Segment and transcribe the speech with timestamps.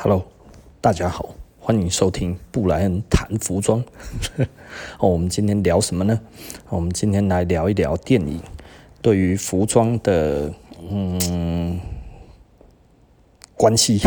[0.00, 0.24] Hello，
[0.80, 3.82] 大家好，欢迎收听布莱恩谈服装。
[5.00, 6.20] 哦，我们今天聊什么呢？
[6.68, 8.40] 我们今天来聊一聊电影
[9.02, 10.54] 对于服装的
[10.88, 11.80] 嗯
[13.56, 14.00] 关系。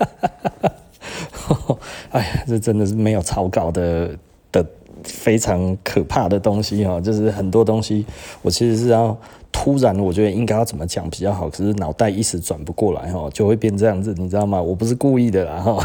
[2.12, 4.14] 哎呀，这真的是没有草稿的
[4.52, 4.66] 的
[5.02, 8.04] 非常可怕的东西哈，就是很多东西
[8.42, 9.18] 我其实是要。
[9.62, 14.58] 突然，我觉得应该要怎么讲比较好，可是脑袋一时转不过来哈，就会变这样子，你知道吗？
[14.62, 15.76] 我不是故意的啦哈。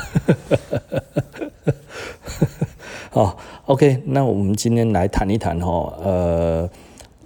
[3.11, 6.70] 好，OK，那我们今天来谈一谈哈，呃，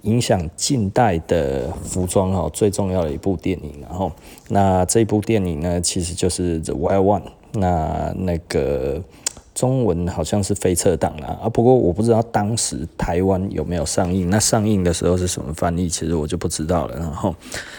[0.02, 4.10] 影响近代的服装哈，最重要的一部电影，然后
[4.48, 9.00] 那这部电影呢，其实就是《The Wild One》，那那个。
[9.60, 16.96] 中文好像是飞车党啦啊，不过我不知道当时台湾有没有上映，那上映的时候是什么翻译，其实我就不知道了。
[16.96, 17.34] 然后，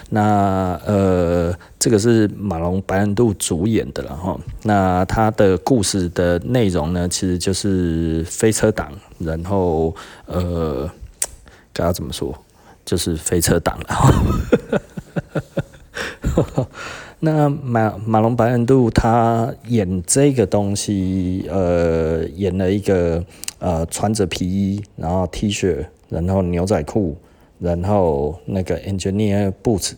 [0.08, 9.92] 那呃，这个是马龙白兰度主演的，然后，那他的故事的内容呢，其实就是飞车党，然后
[10.26, 10.88] 呃，
[11.72, 12.32] 该要怎么说，
[12.84, 13.88] 就是非撤档了。
[17.24, 23.24] 那马马龙白兰度他演这个东西，呃，演了一个
[23.60, 27.16] 呃穿着皮衣，然后 T 恤，然后牛仔裤，
[27.60, 29.92] 然后那个 engineer boots，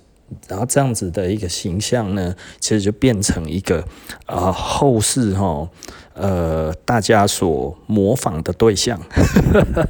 [0.49, 3.81] 然后这样子的一个形象呢，其实就变成一个
[4.27, 5.67] 啊、呃、后世哈。
[6.15, 9.01] 呃，大家所模仿的对象，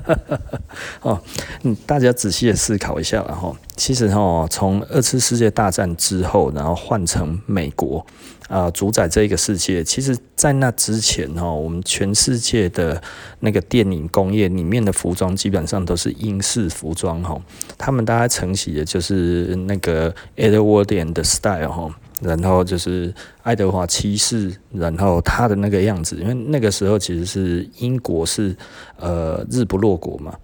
[1.03, 1.20] 哦，
[1.62, 8.05] 嗯，大家仔细的思考一下，然后其实哈，从二次世界大战之后，然后换成美国
[8.48, 9.84] 啊、主宰这个世界。
[9.84, 13.02] 其实，在那之前哈，我们全世界的
[13.41, 17.39] 那个电影工业里面的服装，基本上都是英式服装哈，
[17.77, 21.95] 他们大家承袭的就是那个 Edwardian 的 style 哈。
[22.20, 23.12] 然后就是
[23.42, 28.56] 爱德华七世，然后他的那个样子，因为那个时候其实是英国是
[28.98, 30.36] 呃日不落国嘛，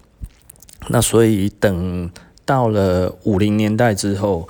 [0.89, 2.09] 那所以等
[2.45, 4.47] 到了五零年代之后，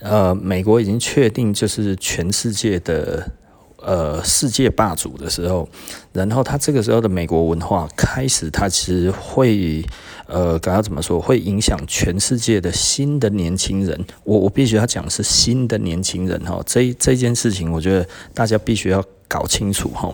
[0.00, 3.30] 呃，美国已经确定就是全世界的。
[3.78, 5.68] 呃，世界霸主的时候，
[6.16, 9.84] 然后他这个时候的美国文化开始，他其实会
[10.26, 14.02] 呃，刚要怎么说，会影响全世界的新的年轻人。
[14.24, 20.12] 我我必须要讲是新的年轻人哈，这这件事情，我觉得大家必须要搞清楚哈。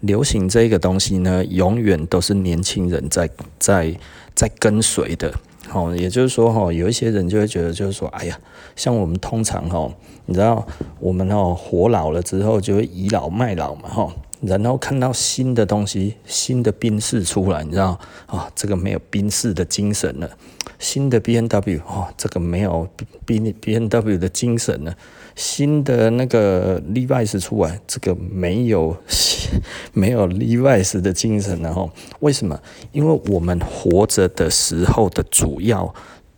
[0.00, 3.94] 流行这个东西呢，永远都是年轻人在在
[4.34, 5.32] 在跟随的。
[5.68, 8.38] 好，也就是说哈，有一些人就会觉得，就是说，哎呀，
[8.76, 9.90] 像我们通常哈，
[10.26, 10.64] 你知道，
[11.00, 14.08] 我们哦活老了之后就会倚老卖老嘛哈，
[14.42, 20.30] 然后看到新的东西，新的宾士出来，你知道啊，这个没有宾士的精神了，
[20.78, 22.88] 新的 B N W 哦，这个没有
[23.24, 24.94] B B M W 的精神了。
[25.34, 28.96] 新的那个 Levi's 出来，这个没有
[29.92, 32.58] 没有 Levi's 的精神，然后为什么？
[32.92, 35.94] 因为我们活着的时候的主要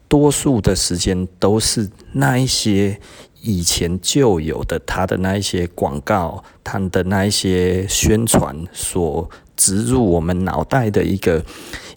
[0.08, 2.98] 多数的时间都是那一些
[3.40, 9.28] 以前就有的，他的那一些广告，他的那一些宣传所
[9.58, 11.44] 植入我们脑袋的一个。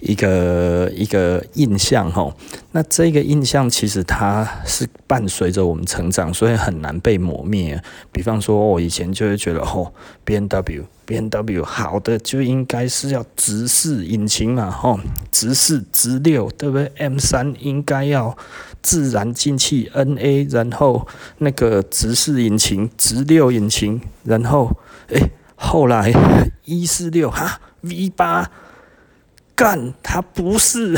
[0.04, 2.36] 一个一个印象哈，
[2.72, 7.80] 那这个印象其实它是伴随着我们成长，所以很难被磨灭。
[8.12, 15.00] 比方说，我以前就会觉得哦，B M W B M W 好的就应该是要直四引擎嘛，吼，
[15.32, 18.36] 直四直六对不对？M 三应该要
[18.82, 21.08] 自然进气 N A，然后
[21.38, 24.76] 那个直四引擎、直六引擎，然后
[25.10, 25.30] 诶，
[25.62, 26.12] 后来
[26.66, 28.50] 一四六哈 V 八。
[29.54, 30.96] 干，它不是，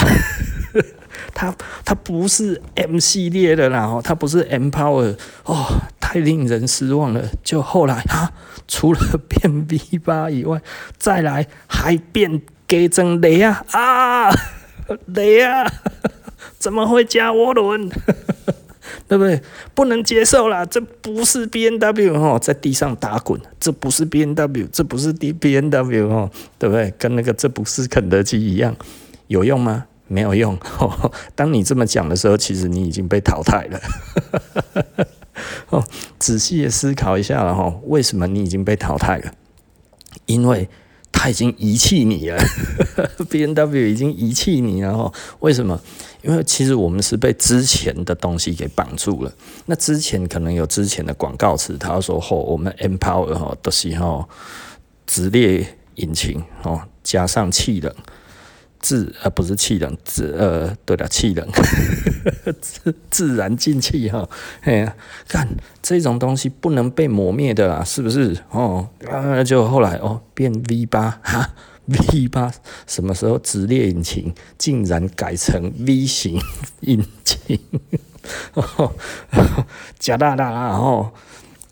[1.33, 1.53] 它
[1.83, 5.65] 它不是 M 系列的啦，哦它不是 M Power 哦，
[5.99, 7.25] 太令人失望了。
[7.43, 8.31] 就后来啊，
[8.65, 10.61] 除了变 V 八以外，
[10.97, 14.31] 再来还变给增雷啊啊
[15.07, 15.69] 雷啊，
[16.57, 17.89] 怎么会加涡轮？
[19.07, 19.41] 对不对？
[19.73, 26.93] 不能接受啦，这不是 B N W 哦，在地上打滚，这不是 B N W，这不是 BMW 哦，对不对？
[26.97, 28.75] 跟那个这不是肯德基一样，
[29.27, 29.85] 有用吗？
[30.07, 30.57] 没有用。
[31.35, 33.79] 当你这么讲的时候，其实你已经被淘汰了。
[35.69, 35.83] 哦，
[36.19, 39.31] 仔细的思考一下了哈，为什么你已经被淘汰了？
[40.25, 40.69] 因为。
[41.15, 42.43] 他已经遗弃你了，
[43.29, 45.13] B N W 已经遗弃你了哈？
[45.39, 45.79] 为什么？
[46.23, 49.31] 因为其实我们是被之前的东西给绑住了。
[49.65, 54.27] 那之前可能有之前的广告词，他说：“吼，我们 M Power 哈的时候，
[55.05, 57.93] 直列引擎哦，加上气冷，
[58.79, 61.45] 自呃不是气冷，自呃对了气冷，
[62.61, 64.27] 自自然进气哈，
[64.61, 64.95] 哎，
[65.27, 65.47] 看
[65.81, 68.35] 这种东西不能被磨灭的啦，是不是？
[68.49, 71.53] 哦，啊，就后来哦变 V 八哈
[71.85, 72.51] ，V 八
[72.87, 76.39] 什么时候直列引擎竟然改成 V 型
[76.81, 77.59] 引擎？
[79.99, 81.11] 加大大然后。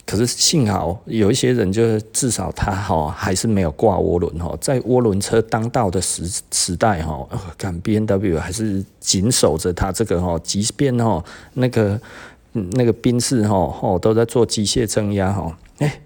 [0.03, 7.25] 可是幸好有一些人，就是至少他哈还是没有挂涡轮哈，在涡轮车当道的时时代哈，
[7.57, 11.23] 看 BMW 还是紧守着他这个哈，即便哈
[11.53, 11.97] 那个
[12.51, 16.01] 那个宾士哈都在做机械增压哈，哎，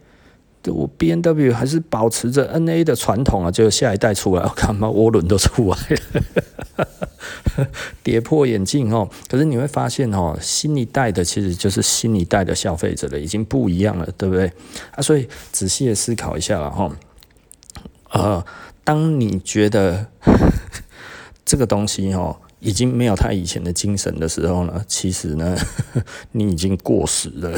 [0.72, 6.88] 我 B N W 还是保持着 NA 的传统啊，就下一代出来， 我看嘛涡轮都出来了。
[8.04, 14.52] 跌破眼镜哦，可是你会发现哦，新一代的其实就是新一代的消费者了，已经不一样了，对不对？
[14.92, 16.92] 啊，所以仔细的思考一下了哈，
[18.12, 18.46] 呃，
[18.84, 20.06] 当你觉得
[21.46, 25.58] 这个东西哦已经没有他以前的精神的时候呢，其实呢，
[26.34, 27.58] 你已经过时了。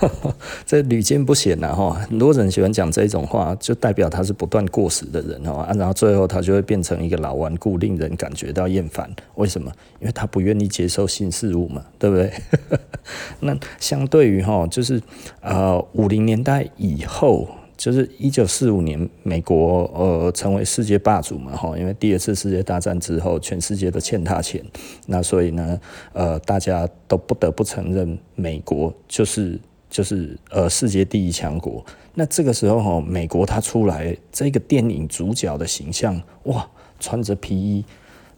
[0.64, 9.08] 这屡见不鲜呐哈，很多人喜欢讲这种话，就代表他是不断过时的人哈，然后最后他就会变成一个老顽固，令人感觉到厌烦。
[9.34, 9.70] 为什么？
[10.00, 12.32] 因为他不愿意接受新事物嘛，对不对？
[13.40, 15.00] 那相对于哈，就是
[15.40, 17.46] 呃五零年代以后，
[17.76, 24.64] 就是一九四五年，美国呃成为世界霸主嘛哈，因为第二次世界大战之后，全世界都欠他钱，
[25.06, 25.78] 那所以呢，
[26.14, 29.60] 呃大家都不得不承认美国就是。
[29.92, 31.84] 就是呃，世界第一强国。
[32.14, 36.66] 那这个时候哈，美国它出来这个电影主角的形象，哇，
[36.98, 37.84] 穿着皮衣，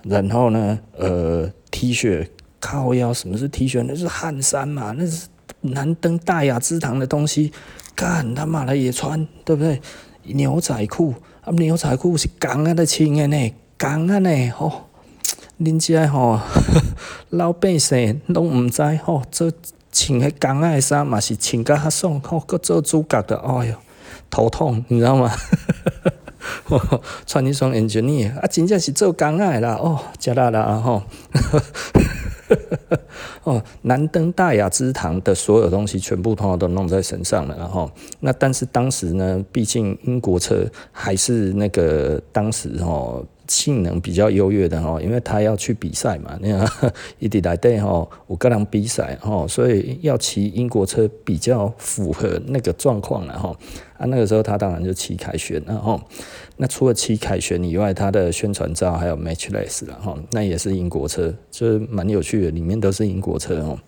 [0.03, 2.27] 然后呢，呃，T 恤
[2.59, 3.85] 靠腰，什么是 T 恤？
[3.87, 5.29] 那是汗衫嘛，那是
[5.61, 7.53] 难登大雅之堂的东西。
[7.95, 9.81] 干他妈的也穿，对不对？
[10.25, 14.87] 牛仔裤啊，牛仔裤是钢啊的穿的呢，钢啊呢，吼，
[15.59, 16.41] 人家吼
[17.31, 19.53] 老百姓都唔知吼这。
[19.94, 23.76] 穿迄钢仔衫嘛是穿甲较爽，吼，搁做主角的，哎哟，
[24.29, 25.31] 头痛，你知道吗？
[27.26, 31.02] 穿一双 engineer 啊，真正是做工仔啦，哦，加啦啦，吼，
[33.44, 37.88] 哦，难登大雅之堂的所有东西，全部通通都弄在身上了，然后，
[38.20, 43.25] 那但是当时呢，毕竟英国车还是那个当时吼。
[43.46, 46.69] 性能比较优越的哈，因为他要去比赛嘛， 那
[47.19, 53.56] 一直来对哈，我个人比赛哈，所以要骑英国车比较符合那个状况了哈。
[53.96, 56.00] 啊，那个时候他当然就骑凯旋了哈。
[56.56, 63.79] 那除了骑凯旋以外，他的宣传照还有 Matchless 了哈，那也是英国车，就是蛮有趣的，里面都是英国车哦。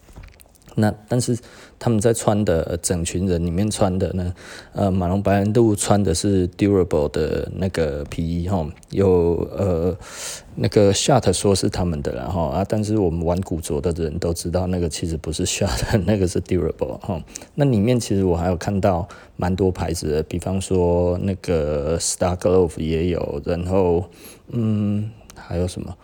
[0.77, 1.37] 那但是
[1.79, 4.35] 他们在穿的整群人里面穿的呢，
[4.73, 9.97] 呃，马龙白兰度穿的是 Durable 的那个皮衣哈，有呃
[10.55, 17.23] 那个 Schott 说是他们的然后啊，但是我们玩古着的人都知道那个其实不是 Schott，那个是 Durable 哈。
[17.55, 19.07] 那里面其实我还有看到
[19.37, 24.05] 蛮多牌子的，比方说那个 Star Glove 也有，然后
[24.49, 25.95] 嗯还有什么？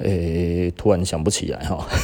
[0.00, 1.86] 诶、突然想不起来哈。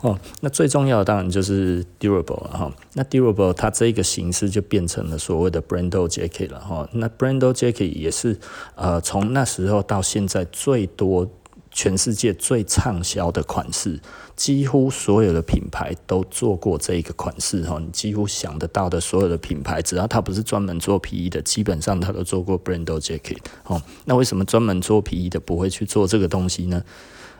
[0.00, 2.72] 哦，那最重要的当然就是 durable 了哈。
[2.94, 6.88] 那 durable 它这个形式就变成了所谓的 Brando Jacket 了哈。
[6.92, 8.38] 那 Brando Jacket 也是
[8.74, 11.28] 呃从那时候到现在最多
[11.70, 14.00] 全世界最畅销的款式，
[14.36, 17.78] 几乎所有的品牌都做过这一个款式哈。
[17.80, 23.80] 你几乎想得到的所有的品牌，只要它不是专门做皮衣的，基本上它都做过 Brando Jacket 哦。
[24.04, 26.84] 那为什么专门做皮衣的不会去做这个东西呢？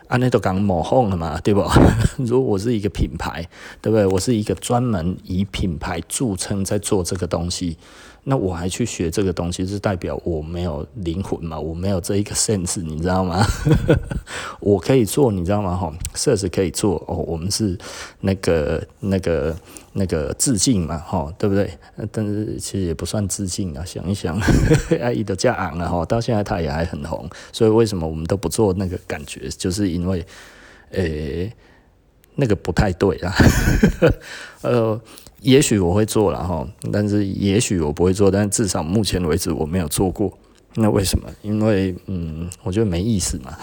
[0.07, 1.61] 啊，那都讲模仿了嘛，对不？
[2.17, 3.47] 如果我是一个品牌，
[3.81, 4.05] 对不对？
[4.07, 7.77] 我是一个专门以品牌著称在做这个东西。
[8.29, 11.57] 那我还去学这个东西，是代表我没有灵魂嘛？
[11.57, 13.41] 我没有这一个 sense，你知道吗？
[14.59, 15.73] 我可以做，你知道吗？
[15.77, 17.15] 哈，设计可以做哦。
[17.25, 17.77] 我们是
[18.19, 19.55] 那个、那个、
[19.93, 21.71] 那个致敬嘛，哈，对不对？
[22.11, 23.85] 但是其实也不算致敬啊。
[23.85, 24.37] 想一想，
[25.01, 27.29] 阿 姨都这样昂了哈，到现在他也还很红。
[27.53, 29.47] 所以为什么我们都不做那个感觉？
[29.57, 30.25] 就是因为，
[30.91, 31.53] 诶、
[32.35, 33.33] 那个不太对啊。
[34.63, 34.99] 呃。
[35.47, 40.37] 也许我会做了哈，但是也许我不会做，但至少目前为止我没有做过。
[40.75, 41.29] 那为什么？
[41.41, 43.55] 因为嗯，我觉得没意思嘛，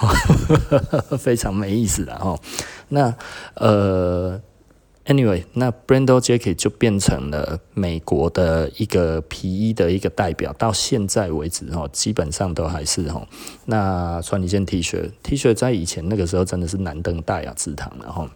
[1.19, 2.35] 非常没意思的哈。
[2.88, 3.14] 那
[3.57, 4.41] 呃
[5.05, 13.29] ，anyway，那 Brando Jacket 就变成了美国的一个皮衣的一个代表，到现在为止哈，基本上都还是哈。
[13.67, 18.31] 那穿一件 T 恤，T 恤在以前那个时候真的是难登大雅之堂了哈。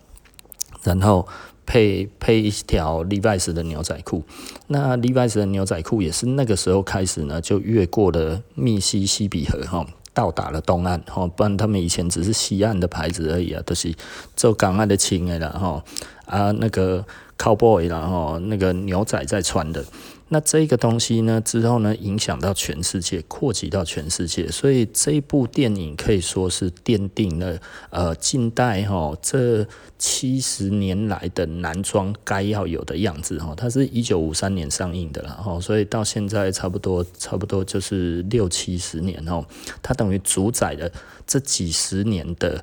[0.85, 1.27] 然后。
[1.69, 4.25] 配配一条 Levi's 的牛仔裤。
[4.69, 11.27] 那 Levi's 的牛仔裤也是那个时候开始呢，就越过了密西西比河哈，到达了东岸哈。
[11.27, 13.95] 不然他们以前只是西岸的牌子而已啊，都、是
[14.35, 15.85] 做港岸的青的啦哈
[16.25, 17.05] 啊那个
[17.37, 19.85] Cowboy 然后那个牛仔在穿的。
[20.31, 27.59] 那这个东西呢，之后呢，影响到全世界，扩及到全世界，所以这一部电影可以说是奠定了
[27.89, 29.67] 呃近代哈这
[29.97, 33.55] 七十年来的男装该要有的样子哈。
[33.57, 39.43] 它是一九五三年上映的了哈，所以到现在差不多差不多就是六七十年哦，
[39.83, 40.91] 它等于主宰了
[41.27, 42.63] 这几十年的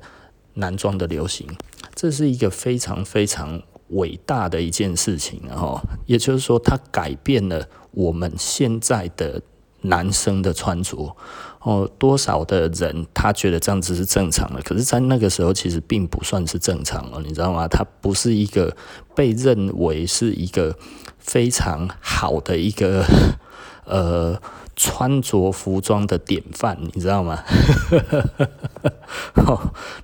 [0.54, 1.44] 男装的流行，
[1.96, 3.60] 这是一个非常非常。
[3.90, 9.40] 伟大的一件事情，哈，也就是说，它改变了我们现在的
[9.82, 11.16] 男生的穿着，
[11.62, 17.68] 哦，多少的人他觉得这样子是正常的，可是，在那个时候其实并不算是正常哦，你知道吗？
[17.68, 18.76] 它不是一个
[19.14, 20.76] 被认为是一个
[21.18, 23.04] 非常好的一个，
[23.84, 24.40] 呃。
[24.76, 27.42] 穿着服装的典范，你知道吗？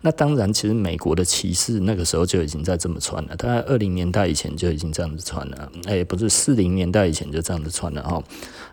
[0.01, 3.37] 那当然，其实美国的骑士那个时候就已经在这么穿了。
[3.37, 8.23] 他在二零年代以前就已经这样子穿了，哎、不是四零年代以前就这样子穿了哈。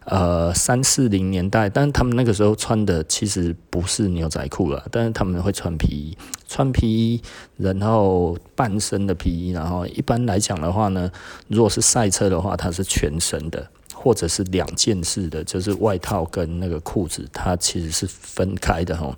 [0.06, 7.22] 呃，三四零年代，但是他们那个时候穿的其实不是牛仔裤了，但是他们会穿皮衣，穿皮衣，
[7.58, 11.12] 然后半身的皮衣，然后一般来讲的话呢，
[11.50, 13.68] 如果是赛车的话，它是全身的。
[14.02, 19.14] 或者是两件式的，就是外套跟那个裤子，它其实是分开的哈。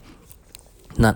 [0.96, 1.16] 那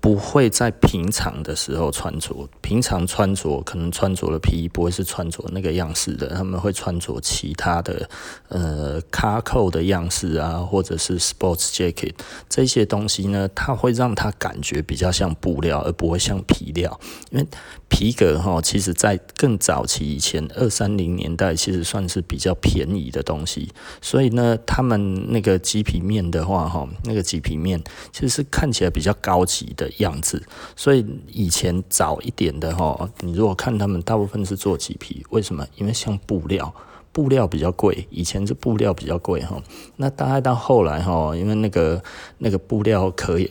[0.00, 8.08] 不会在平常的时候穿着，平常穿着可能穿着的皮衣不会是穿着那个样式的，他们会穿着其他的
[8.48, 12.14] 呃卡扣的样式啊，或者是 sports jacket
[12.48, 16.98] 这些东西呢，它会让它感觉比较像布料，而不会像皮料，
[17.30, 17.46] 因为。
[17.90, 23.70] 皮革哈，其实在更早期以前，二三零年代其实算是比较便宜的东西，
[24.02, 30.42] 所以呢，他们那个麂皮面的话哈，那个麂皮面其实是看起来比较高级的样子，
[30.76, 35.66] 所以以前早一点的哈，你如果看他们大部分是做麂皮，为什么？
[35.76, 36.74] 因为像布料，
[37.12, 39.62] 布料比较贵，以前是布料比较贵哈，
[39.96, 42.02] 那大概到后来哈，因为那个
[42.38, 43.50] 那个布料可以。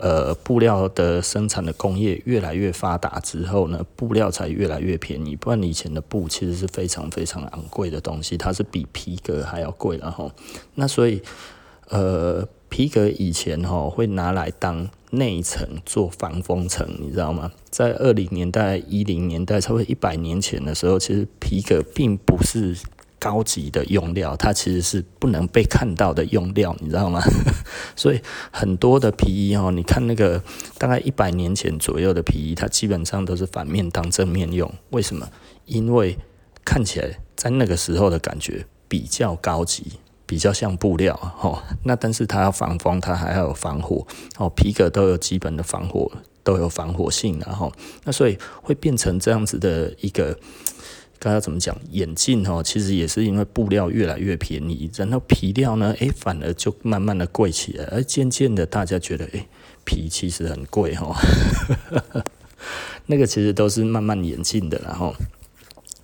[0.00, 5.36] 呃，布料的生产的工业越来越发达之后呢，布料才越来越便宜。
[5.36, 10.28] 不然以前的布其实是非常非常昂贵的东西，它是比皮革还要贵的哈。
[10.74, 11.22] 那所以，
[11.90, 17.52] 呃，皮革以前哈会拿来当内层做防风层，你知道吗？
[17.70, 22.76] 在二零年代、一零年代，差不多一百年前的时候，其实皮革并不是。
[23.18, 27.20] 高级的用料，它其实是不能被看到的用料，你知道吗？
[27.96, 28.20] 所以
[28.52, 30.40] 很多的皮衣哦，你看那个
[30.78, 34.72] 大概一百年前左右的皮衣，它基本上都是反面当正面用。
[34.90, 35.28] 为什么？
[35.64, 36.16] 因为
[36.62, 39.94] 看起来在那个时候的感觉比较高级，
[40.26, 41.62] 比较像布料哦。
[41.84, 44.06] 那但是它要防风，它还要有防火
[44.36, 44.50] 哦。
[44.50, 46.10] 皮革都有基本的防火，
[46.42, 47.72] 都有防火性，然后
[48.04, 50.38] 那所以会变成这样子的一个。
[51.18, 51.74] 刚才怎么讲？
[51.92, 59.48] 眼镜哦，其实也是因为布料越来越便宜，然后皮料呢，诶，反而就慢慢的贵起来，而渐渐的大家觉得，诶，
[59.86, 61.16] 皮其实很贵哈。
[63.06, 65.14] 那个其实都是慢慢演进的，然后，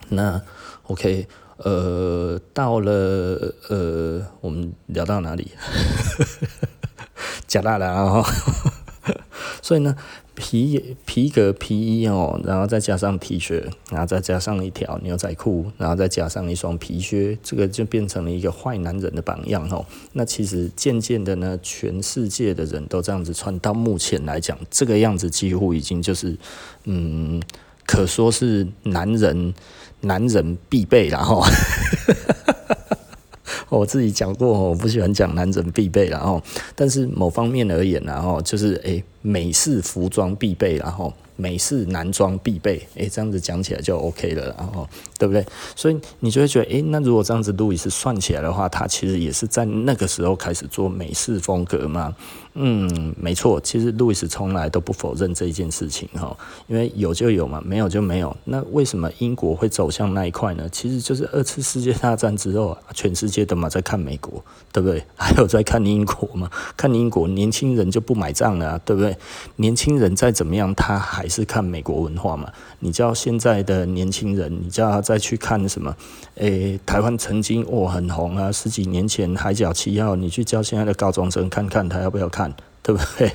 [0.08, 0.40] 那
[0.84, 1.28] OK，
[1.64, 5.50] 呃，到了呃，我们聊到哪里？
[7.46, 8.24] 讲大了啊，
[9.62, 9.96] 所以呢。
[10.34, 19.84] 皮皮革皮衣哦，然后再加上 T 恤，然后再加上一条牛仔裤，然后再加上一双皮靴，这个就变成了一个坏男人的榜样哦。
[20.14, 26.34] 那其实渐渐的呢，全世界的人都这样子穿，到目前来讲，这个样子几乎已经就是，
[26.84, 27.40] 嗯，
[27.92, 29.52] 可说是男人
[30.00, 31.46] 男人必备了哈。
[33.68, 36.42] 我自己讲过，我不喜欢讲男人必备，然后，
[36.74, 41.12] 但是某方面而言，然后就是诶，美式服装必备，然后。
[41.42, 45.44] 美式男装必备，诶，这样子讲起来就 OK 了，然后对不对？
[45.74, 52.14] 所以你就会觉得，诶，那如果这样子路易斯算起来的话，他其实也是在那个时候开始做美式风格嘛。
[52.54, 56.36] 嗯，没错，其实路易斯从来都不否认这一件事情哈，
[56.68, 58.36] 因为有就有嘛，没有就没有。
[58.44, 60.68] 那为什么英国会走向那一块呢？
[60.70, 65.02] 其实就是二次世界大战之后，全世界都嘛在看美国，对不对？
[65.16, 66.50] 还有在看英国嘛？
[66.76, 69.16] 看英国年轻人就不买账了啊，对不对？
[69.56, 72.52] 年轻人再怎么样，他还是看美国文化嘛？
[72.80, 75.96] 你叫现在的年轻人，你叫他再去看什么？
[76.34, 82.52] 诶，台湾曾经我很红啊，十几年前《海角七号》，你去叫现在的高中生看看，他要不要看？
[82.82, 83.30] 对不对？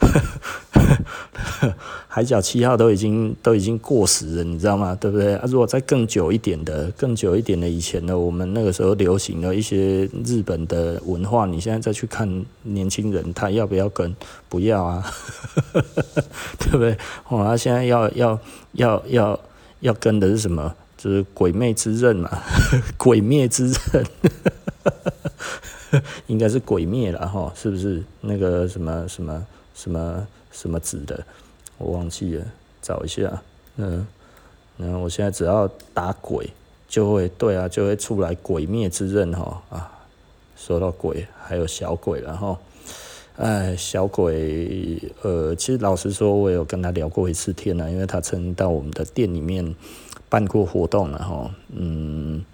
[2.08, 4.96] 海角七号都已经都已经过时了，你知道吗？
[5.00, 5.34] 对不对？
[5.36, 14.14] 啊，如果再更久一点的，更久一点的以前的，我们那个时候流行的一些日本的文化，你现在再去看年轻人，他要不要跟？
[14.48, 15.12] 不要啊，
[16.58, 16.92] 对不对？
[17.28, 18.38] 哦，他现在要要
[18.72, 19.40] 要要
[19.80, 20.74] 要跟的是什么？
[20.96, 22.28] 就是鬼灭之刃嘛，
[22.98, 24.04] 鬼灭之刃。
[26.28, 31.24] 应该是鬼灭了哈，是不是那个什么什么什么什么子的？
[31.78, 32.44] 我忘记了，
[32.82, 33.42] 找一下。
[33.76, 34.06] 嗯，
[34.76, 36.50] 然后我现在只要打鬼，
[36.88, 40.06] 就会对啊，就会出来鬼灭之刃哈啊。
[40.56, 42.58] 说到鬼，还有小鬼了哈。
[43.36, 49.74] 哎，小鬼，呃，其实老实说，我有跟他聊过一次天呢，因为他曾经到我们的店里面
[50.28, 51.50] 办过活动了哈。
[51.74, 52.44] 嗯。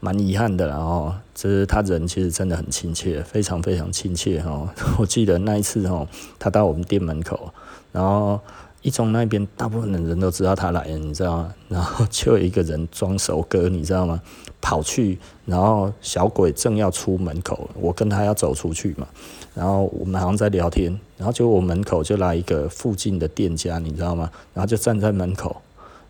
[0.00, 4.72] 蛮遗憾的，然后就是他人其实真的很亲切，非常非常亲切哈。
[4.98, 6.06] 我记得那一次哈，
[6.38, 7.52] 他到我们店门口，
[7.90, 8.40] 然后
[8.82, 11.54] 一中那边大部分的人都知道他来了，你知道吗？
[11.68, 14.20] 然后就有一个人装熟哥，你知道吗？
[14.60, 19.06] 跑去，然后小鬼正要出门口，我跟他要走出去嘛，
[19.54, 24.30] 然后我们好像在聊天，然后就我门口就来一个附近的店家，你知道吗？
[24.54, 25.60] 然后就站在门口，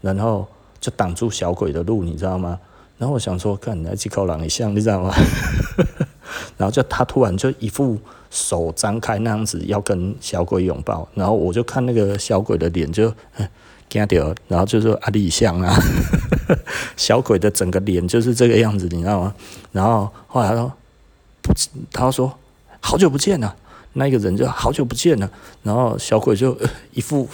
[0.01, 0.47] 然后
[0.81, 2.59] 就挡住小鬼的路，你知道吗？
[2.99, 5.15] 然后我想说，看来几口狼也像，你知道吗？
[6.59, 7.99] 然后就他突然就一副
[8.31, 13.13] 手张开那样子要跟小鬼拥抱，然后我就看那个小鬼的脸就
[13.89, 15.75] 惊掉，然后就说阿里像啊，
[16.97, 19.35] 小鬼的整个脸就是这个样子，你知道吗？
[19.73, 20.73] 然后后来他说
[21.41, 21.53] 不，
[21.93, 22.37] 他说
[22.81, 23.55] 好久不见了，
[23.93, 25.31] 那个人就好久不见了，
[25.63, 26.59] 然后小鬼就
[26.93, 27.29] 一副。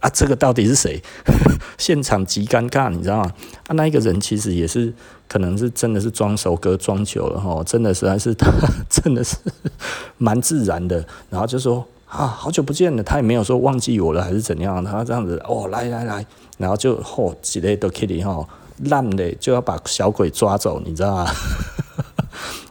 [0.00, 1.02] 啊，这个到底是谁？
[1.78, 3.32] 现场极尴尬，你知道吗？
[3.66, 4.92] 啊，那一个人其实也是，
[5.28, 8.50] 可能是真的是装熟哥装久了哈，真的实在是他
[8.88, 9.36] 真的是
[10.18, 11.04] 蛮自然的。
[11.30, 16.24] 然后就说啊，好久不见了，他也没有说忘记我了还是怎样，他这样子哦，来来来，
[16.58, 18.46] 然后就吼，几类都 Kitty 哈，
[18.84, 21.26] 烂的就要把小鬼抓走，你知道吗？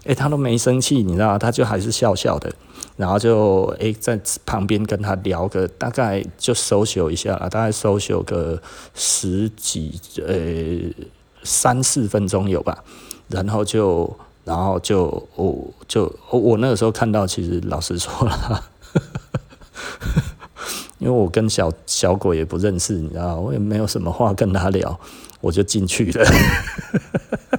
[0.05, 1.39] 哎、欸，他都没生气，你知道吗？
[1.39, 2.53] 他就还是笑笑的。
[2.95, 8.61] 然后就诶、在旁边跟他聊个大概就 social 一下，大概 social 个
[8.93, 11.05] 十几呃、
[11.43, 12.83] 三四分钟有吧。
[13.29, 18.63] 然后就然后就我就我，我那个时候看到，其实老实说了，
[20.99, 24.99] 因为我跟小小鬼也不认识，你知道，我也没有什么话跟他聊，
[25.41, 26.25] 我就进去了。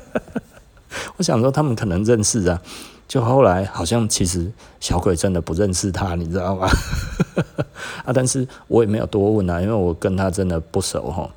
[1.17, 2.63] 我想说他们可能认识啊。
[3.07, 6.69] 就后来好像其实小鬼真的不认识他，你知道吗？
[8.05, 11.29] 啊，但是我也没有多问啊，因为我跟他真的不熟哈。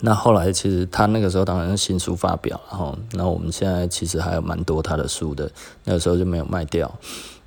[0.00, 5.50] 那后来其实他那个时候当然是新书发表了哈，那我们现在其实还有蛮多他的书的，
[5.84, 6.92] 那个时候就没有卖掉。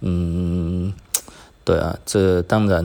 [0.02, 0.91] 嗯，
[1.63, 2.84] 对啊，这当然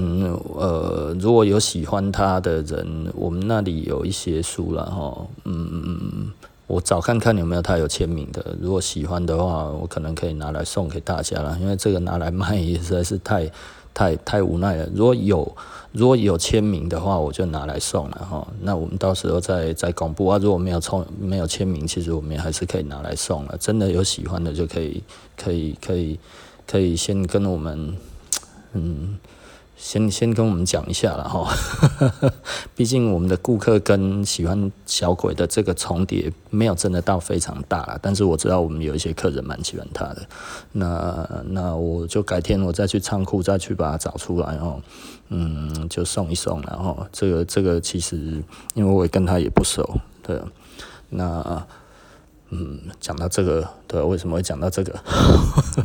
[0.55, 5.27] 呃，如果有喜欢他的人，我们那里有一些书了哈。
[5.45, 6.33] 嗯嗯嗯。
[6.73, 11.59] 我找看看有没有他有签名的，如果喜欢的话，我可能可以拿来送给大家了。
[11.61, 13.47] 因为这个拿来卖也实在是太、
[13.93, 14.89] 太、太无奈了。
[14.95, 15.55] 如果有
[15.93, 18.49] 如果有签名的话，我就拿来送了哈。
[18.63, 20.39] 那我们到时候再再公布啊。
[20.39, 23.57] 如果没有抽没有签名，其实我们也还是可以拿来送了。
[23.61, 25.03] 真的有喜欢的就可以
[25.37, 26.19] 可以可以
[26.67, 27.95] 可以先跟我们
[28.73, 29.19] 嗯。
[29.85, 31.53] 先先跟我们讲一下了哈，
[32.77, 40.23] 毕竟我们的顾客跟喜欢小鬼的这个重叠没有真的到非常大了，但是我知道我们有一些客人蛮喜欢他的，
[40.71, 44.81] 那那我就改天我再去仓库再去把它找出来哦，
[45.31, 48.17] 嗯，就送一送，然后这个这个其实
[48.75, 50.41] 因为我跟他也不熟，对，
[51.11, 51.67] 那。
[52.55, 54.95] 嗯，讲到这个，对，为什么会讲到这个？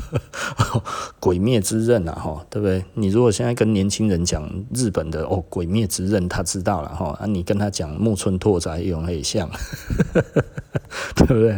[1.17, 2.83] 鬼灭之刃啊，哈，对不对？
[2.93, 7.17] 你如果现在跟年轻人讲日本的哦，鬼灭之刃，他知道了哈。
[7.21, 9.49] 啊，你跟他讲木村拓哉，有很像，
[11.15, 11.51] 对不对？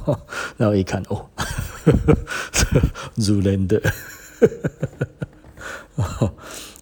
[0.56, 1.26] 然后一看哦，
[3.16, 3.82] 如人的，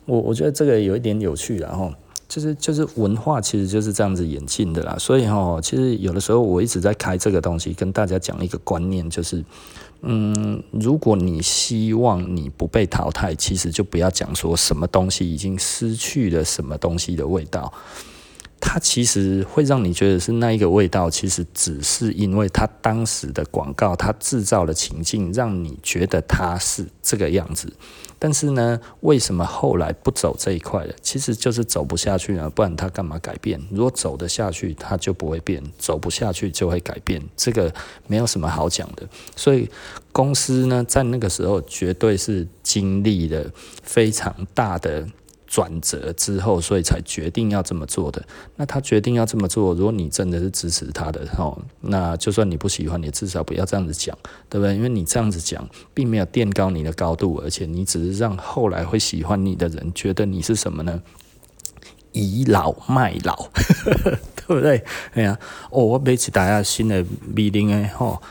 [0.07, 1.92] 我我觉得这个有一点有趣，然后。
[2.33, 4.97] 就是就是文化，其实就是这样子演进的啦。
[4.99, 9.45] 所以哈，其实有的时候我一直在开这个东西，跟大家讲一个观念，就是，
[10.01, 17.71] 嗯，如果你希望你不被淘汰，其实就不要讲说什么东西已经失去了什么东西的味道。
[18.64, 27.70] 它其实会让你觉得是那一个味道，其实只是因为它当时的广告，它制造的情境，让你觉得它是这个样子。
[28.20, 30.94] 但是呢，为什么后来不走这一块了？
[31.03, 33.61] 其实就是走不下去了，不然它干嘛改变？
[33.68, 37.20] 如果走得下去，它就不会变；走不下去就会改变。
[37.37, 37.75] 这个
[38.07, 39.07] 没有什么好讲的。
[39.35, 39.68] 所以
[40.12, 43.51] 公司呢，在那个时候绝对是经历了
[43.83, 45.05] 非常大的。
[45.52, 48.24] 转折之后，所以才决定要这么做的。
[48.56, 54.16] 那他决定要这么做，如果你真的是支持他的哦，那就算你不喜欢，你至少不要这样子讲，
[54.48, 54.74] 对不对？
[54.74, 61.02] 因为你这样子讲，并没有垫高你的高度，而且你只是让后来会喜欢你的人觉得你是什么呢？
[62.12, 63.50] 倚老卖老，
[63.84, 64.82] 对不对？
[65.12, 65.38] 哎呀，
[65.68, 68.22] 哦，我买一台新的 V 零诶，吼，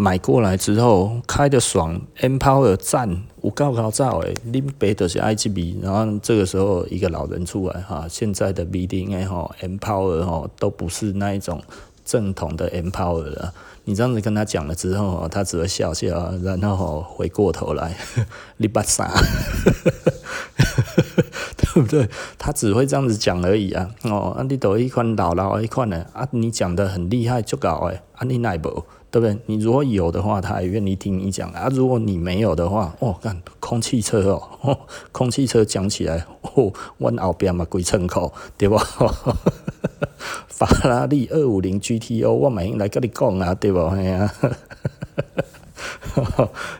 [0.00, 11.60] 买过来之后开得爽，Empower 赞，有够搞造诶，林北都是 I G B，然后这个时候一个老人出来哈，现在的 V 零诶，吼，Empower 吼都不是那一种
[12.04, 13.52] 正统的 Empower 了。
[13.82, 17.96] 你这样子跟他讲了之后，他只会笑笑，然后回过头来，
[18.58, 19.10] 你把啥？
[21.56, 22.08] 对不对？
[22.38, 23.90] 他只会这样子讲而已啊！
[24.04, 28.84] 哦，啊，你都一款老老一款的啊，你讲的很厉害就搞诶，啊，你奈不？
[29.10, 29.36] 对不对？
[29.46, 31.68] 你如果有的话，他也愿意听你讲啊。
[31.72, 34.78] 如果你没有的话，哦，看空汽车哦，哦
[35.12, 38.76] 空汽车讲起来，哦，我后边嘛鬼乘口，对不？
[40.48, 43.80] 法拉利二五零 GTO，我马上来跟你讲啊，对不？
[43.86, 44.32] 哎呀，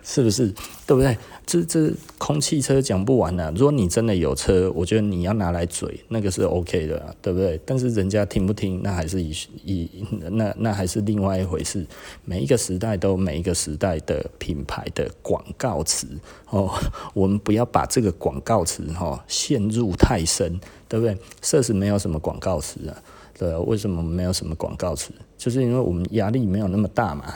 [0.03, 0.53] 是不是？
[0.87, 1.17] 对不对？
[1.49, 3.51] 这这空汽车讲不完啊！
[3.57, 7.59] 如果你真的有车，我觉得你要拿来嘴，那个是 OK 的，对不对？
[7.65, 9.35] 但是人家听不听，那还是以
[9.65, 9.91] 以
[10.33, 11.87] 那那还是另外一回事。
[12.27, 16.07] 每一个时代都有每一个时代的品牌的广告词
[16.51, 16.71] 哦，
[17.15, 21.17] 我们不要把这个广告词哈、哦、陷入太深，对不对？
[21.41, 23.03] 设施没有什么广告词啊。
[23.39, 25.13] 对，为什么没有什么广告词？
[25.37, 27.27] 就是因为我们压力没有那么大嘛。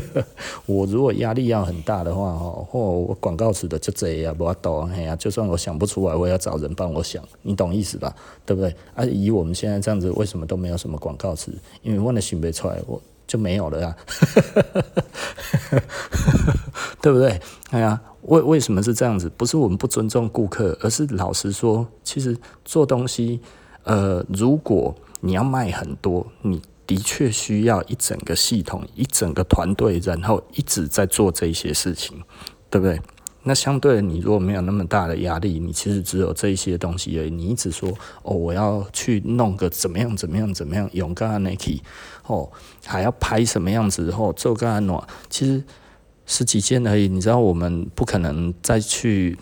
[0.64, 8.16] 我如果压力要很大的话，哦，我广告词的就这样，不要抖，哎呀，就算我想不出来，我也要找人帮我想，你懂意思吧？
[8.46, 8.74] 对不对？
[8.94, 11.52] 啊，以我们现在这样子，为什么都没有什么广告词？
[11.82, 13.94] 因为我的想不出来，我就没有了呀。
[17.02, 17.38] 对不对？
[17.70, 19.30] 哎呀，为为什么是这样子？
[19.36, 22.34] 不是我们不尊重顾客，而是老实说，其实
[22.64, 23.38] 做东西，
[23.84, 32.20] 呃，如果你要卖很多，你的确需要一整个系统、一整个团队，然后一直在做这些事情，
[32.68, 33.00] 对不对？
[33.44, 37.30] 那相对的，你如果没有那么大的压力，你其实只有这些东西而已。
[37.30, 37.88] 你一直说
[38.24, 41.80] 哦，我要去弄个怎么样、怎么样、怎么样，勇敢的 Nike
[42.26, 42.50] 哦，
[42.84, 45.62] 还要拍什么样子后做个安诺，其实
[46.26, 47.08] 十几件而已。
[47.08, 49.38] 你知道，我们不可能再去。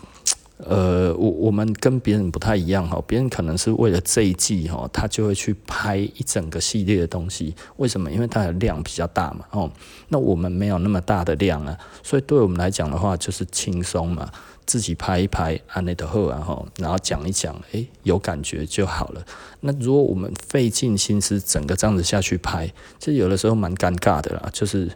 [0.67, 7.55] 呃，我我们跟别人不太一样哈，别人可能是为了这一季哈，他就会去拍一整个系列的东西。
[7.77, 8.11] 为什么？
[8.11, 9.71] 因为它的量比较大嘛，哦，
[10.09, 14.29] 那我们没有那么大的量啊，所以对我们来讲的话，就是轻松嘛，
[14.65, 19.25] 自己拍一拍，按那的后然后然后讲一讲，诶，有感觉就好了。
[19.61, 22.67] 那如果我们费尽心思整个这样子下去拍，
[22.99, 24.91] 其实有的时候蛮尴尬的啦，就是。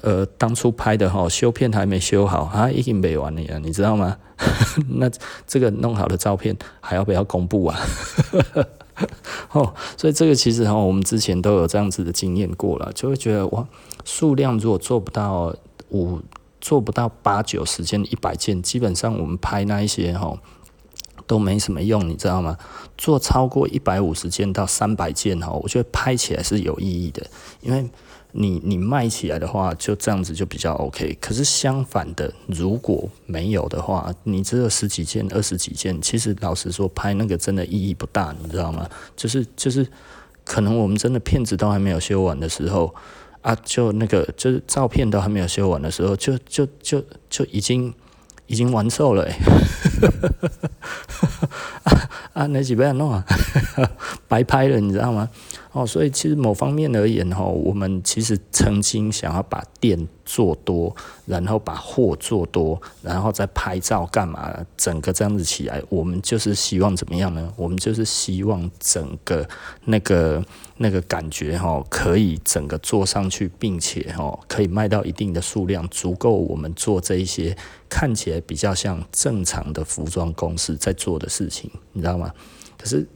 [0.00, 4.16] 呃，当初拍的哈，修片还没修好啊，已经没完了，你知道吗？
[4.88, 5.10] 那
[5.46, 7.78] 这个弄好的照片还要不要公布啊？
[9.52, 13.68] 哦，所以这个其实哈，我们之前都有这样子的经验过了，就会觉得哇，
[14.04, 15.54] 数量如果做不到
[15.90, 16.20] 五，
[16.58, 20.34] 做不到八九十件、一百件，基本上我们拍那一些哈
[21.26, 22.56] 都没什么用，你知道吗？
[22.96, 27.26] 做超过一百五十件到三百件哈，我觉得拍起来是有意义的，
[27.60, 27.90] 因为。
[28.32, 31.16] 你你卖起来的话，就这样子就比较 OK。
[31.20, 38.88] 可是相反的，如果没有的话，你只有十几件、二十几件，其实老实说，拍那个真的意义不大，你知道吗？
[39.14, 39.86] 就是就是，
[40.44, 42.94] 可能我们真的片子都还没有修完的时候
[43.42, 47.92] 啊，就那个就是照片都还没有修完的时候，就就就就已经
[48.46, 49.36] 已经完售了，欸。
[51.84, 53.24] 啊啊，那几百弄啊，
[54.26, 55.28] 白拍了，你知道吗？
[55.72, 64.54] 哦，所以其实某方面而言，哈，我们其实曾经想要把店做多，然后把货做多，然后再拍照干嘛？
[64.76, 67.50] 整个这样子起来，我们就是希望怎么样呢？
[67.56, 69.48] 我们就是希望整个
[69.86, 70.44] 那个
[70.76, 77.56] 那个感觉，哈，可以整个做上去，并且哈，可以卖到一定的数量，足够我们做这一些
[77.88, 82.30] 看起来比较像正常的服装公司在做的事情，你知道吗？
[82.76, 83.08] 可是。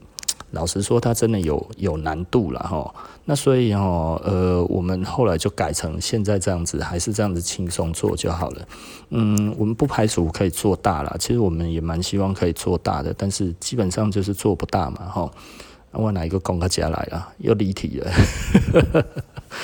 [0.52, 2.94] 老实说，它真的有有难度了哈。
[3.24, 3.80] 那所以哈，
[4.24, 8.68] 呃，我们后来就改成现在这样子，还是这样子轻松做就好了。
[9.10, 11.16] 嗯，我们不排除可以做大了。
[11.18, 15.30] 其实我们也蛮希望可以做大的，但是基本上就是做不大嘛哈。
[15.90, 17.28] 我哪一个公家来了？
[17.38, 18.12] 又离题了。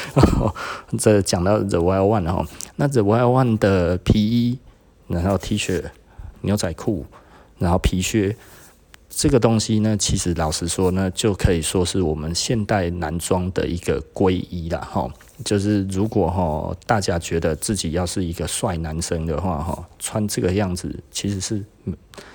[0.99, 4.59] 这讲到 The Wild One 哈，那 The Wild One 的皮衣，
[5.07, 5.85] 然后 T 恤、
[6.40, 7.07] 牛仔裤，
[7.59, 8.37] 然后皮靴。
[9.14, 15.09] 这个东西呢，其实老实说呢，就可以说是我们现代男装的一个归依了哈。
[15.44, 21.62] 就是如果哈大家觉得自己要是一个帅男生的话哈，穿这个样子其实是，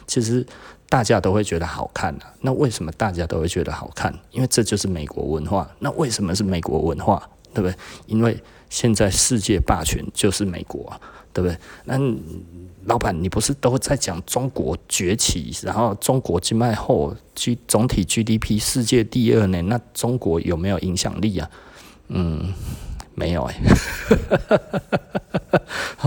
[0.06, 0.46] 其实
[0.88, 2.32] 大家都会觉得好看啊。
[2.42, 4.13] 那为什么大家都会觉得好看？
[4.32, 5.70] 因为这就是美国文化。
[5.80, 7.28] 那为什么是美国文化？
[7.54, 7.76] 对不对？
[8.06, 8.38] 因为
[8.70, 11.02] 现在世界霸权就是美国啊，
[11.34, 11.58] 对不对？
[11.86, 11.98] 那
[12.88, 19.62] 老板，你不是都在讲中国崛起，然后中国经脉后 G 总体 GDP 世界第二呢？
[19.63, 21.50] 那中国有没有影响力啊？
[22.08, 22.54] 嗯，
[23.13, 23.62] 没有哎、欸。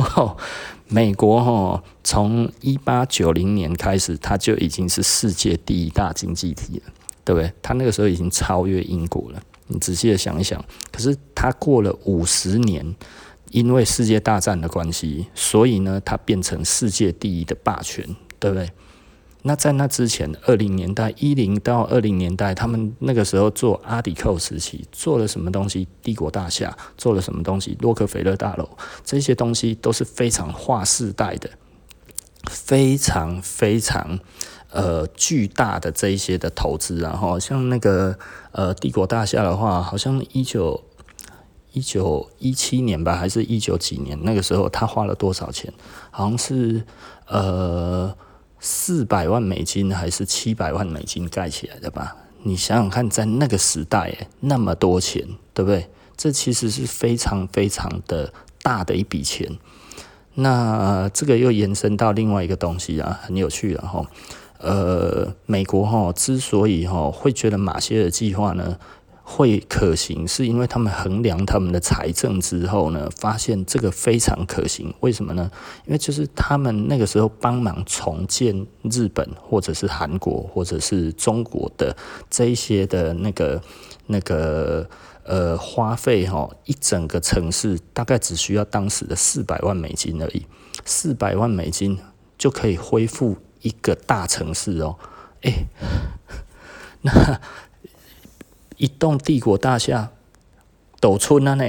[0.89, 6.93] 美国哈，从一八九零年开始，它就已经是世界第一大经济体了，
[7.25, 7.53] 对不对？
[7.63, 9.41] 它那个时候已经超越英国了。
[9.69, 12.97] 你仔细的想一想，可是它过了五十年，
[13.51, 18.71] 因为世界大战的关系，所以呢，它变成世界第一的霸权，对不对？
[19.43, 25.89] 那在那之前，二零年代一零到二零年代，他们那个时候做阿迪寇时期做了什么东西？
[26.03, 27.75] 帝国大厦做了什么东西？
[27.81, 28.69] 洛克菲勒大楼
[29.03, 31.49] 这些东西都是非常划时代的，
[32.51, 34.21] 非常非常
[34.71, 36.99] 呃巨大的这一些的投资。
[36.99, 38.19] 然后像那个
[38.53, 40.85] 呃帝国大厦的话，好像一九
[41.73, 44.19] 一九一七年吧，还是一九几年？
[44.23, 45.73] 那个时候他花了多少钱？
[46.11, 46.85] 好像是
[47.27, 48.15] 呃。
[48.63, 52.15] 四百万美金还是七百万美金盖起来的吧？
[52.43, 55.89] 你想想看，在那个时代，那么多钱，对不对？
[56.15, 58.31] 这其实是非常非常的
[58.61, 59.57] 大的一笔钱。
[60.35, 64.05] 那这个又延伸到另外一个东西啊，很有趣的哈。
[64.59, 68.79] 呃，美国哈之所以哈会觉得马歇尔计划呢，
[69.33, 74.93] 会可行，是因为他们衡量他们的财政之后呢，发现这个非常可行。
[74.99, 75.49] 为什么呢？
[75.87, 81.97] 因为就是他们那个时候帮忙重建日本，或者是韩国，或者是中国的
[82.29, 83.63] 这一些的那个
[84.09, 84.85] 那个
[85.23, 90.45] 呃花费哈，一整个城市大概只需要当时的四百万美金而已，
[90.85, 91.97] 四百万美金
[92.37, 94.97] 就可以恢复一个大城市哦。
[95.43, 95.67] 哎，
[97.03, 97.41] 那。
[98.81, 100.09] 一栋帝国大厦，
[101.01, 101.65] 斗村啊呢，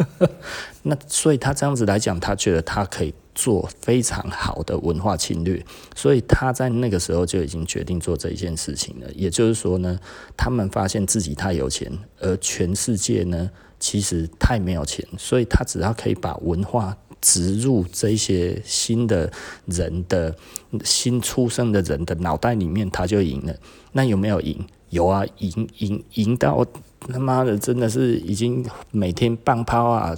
[0.84, 9.10] 那所以他这样子来讲，他觉得他可以做非常好的文化侵略，所以他在那个时候就已经决定做这一件事情了。
[9.14, 9.98] 也就是说呢，
[10.36, 19.32] 他们发现自己太有钱，而全世界呢其实太没有钱，所以他只要可以把文化植入这些新的
[19.64, 20.36] 人的
[20.84, 23.56] 新出生的人的脑袋里面，他就赢了。
[23.92, 24.62] 那有没有赢？
[24.90, 26.64] 有啊，赢赢赢到
[27.00, 30.14] 他妈的，真的是已经每天半抛啊！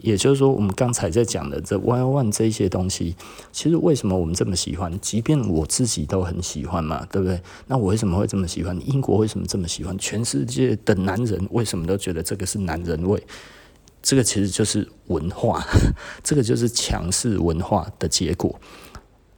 [0.00, 3.14] 也就是说，我们刚才在讲的这 Y O N 这些东西，
[3.52, 4.98] 其实为什么我们这么喜欢？
[5.00, 7.40] 即便我自己都很喜欢嘛，对不对？
[7.68, 8.76] 那我为什么会这么喜欢？
[8.84, 9.96] 英国为什么这么喜欢？
[9.98, 13.22] 全世界的男人为什么都觉得这个是男人味？
[14.02, 15.64] 这个其实就是文化，
[16.24, 18.58] 这个就是强势文化的结果。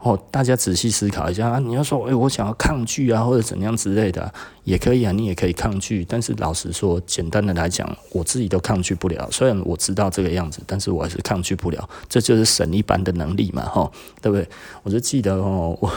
[0.04, 1.58] 哦，大家仔细思考一下啊！
[1.58, 4.30] 你要说，诶、我想要抗拒啊，或者怎样之类的，
[4.64, 6.04] 也可以啊，你也可以抗拒。
[6.04, 9.26] 但是老实说，简单的来讲，我自己都抗拒不了。
[9.30, 11.88] 虽然我知道这个样子，但是我还是抗拒不了。
[12.06, 13.90] 这就是神一般的能力嘛，吼，
[14.20, 14.46] 对不对？
[14.82, 15.90] 我就记得哦，我。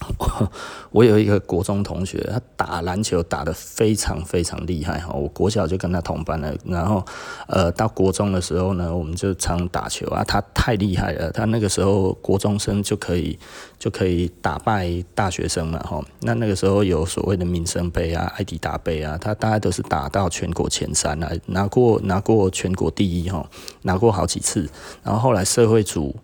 [0.90, 5.12] 我有一个国中同学，他打篮球打得非常非常厉害哈。
[5.12, 7.04] 我国小就跟他同班了，然后
[7.48, 10.22] 呃到国中的时候呢，我们就常打球啊。
[10.24, 13.38] 他太厉害了，他那个时候国中生就可以
[13.78, 16.00] 就可以打败大学生了哈。
[16.20, 23.44] 那那个时候有所谓的民生杯啊、爱迪达杯啊，他大概都是打到全国前三啊，拿过拿过全国第一哈，
[23.82, 24.70] 拿过好几次。
[25.02, 26.14] 然后后来社会组。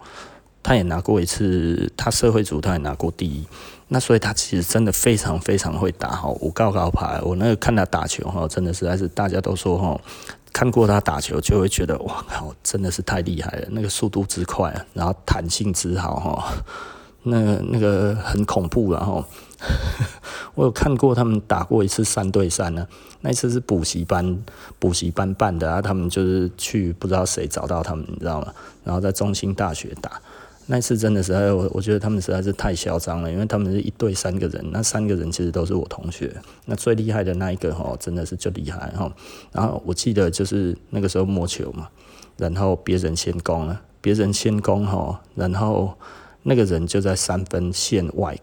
[0.64, 3.46] 他也拿过一次，他社会组他也拿过第一，
[3.88, 10.00] 那所以他其实真的非常非常会打哈，我高高牌，我那个看他打球哈，真的实在是大家都说哈，
[10.54, 16.54] 看过他打球就会觉得哇靠，真的是太厉害了，那个速度之快，然后弹性之好哈，
[17.24, 19.22] 那那个很恐怖然后，
[20.56, 22.88] 我有看过他们打过一次三对三呢，
[23.20, 24.42] 那一次是补习班
[24.78, 28.50] 补习班办的啊，他们就是去不知道谁找到他们，你知道吗？
[28.82, 30.18] 然后在中心大学打。
[30.66, 39.14] 那次真的实在，我我觉得他们实在是太嚣张了，因为他们是一队三个人，那三个人其实都是我同学，那最厉害的那一个哈，真的是就厉害哈。
[39.52, 41.88] 然后我记得就是那个时候摸球嘛，
[42.38, 45.92] 然后别人先攻了，别人先攻哈，然后
[46.44, 48.34] 那个人就在三分线外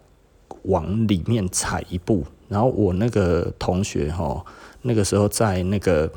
[0.66, 4.46] 往里面踩一步，然后我那个同学哈，
[4.84, 6.12] 那个时候在那个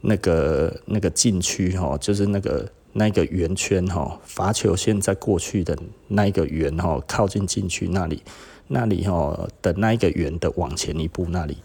[0.00, 2.66] 那个那个禁区哈，就是那个。
[2.92, 8.22] 那个圆圈哈，罚球线在过去的那一个圆哈，靠近禁区那里，
[8.68, 11.58] 那里哈的那一个圆的往前一步那里，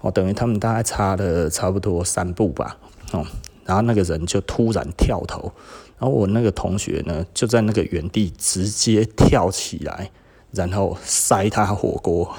[0.00, 2.76] 哦，等于他们大概差了差不多三步吧，
[3.12, 3.24] 哦，
[3.64, 5.52] 然后那个人就突然跳投，
[5.98, 10.10] 然后我那个同学呢就在那个原地直接跳起来，
[10.52, 12.34] 然后塞他火锅。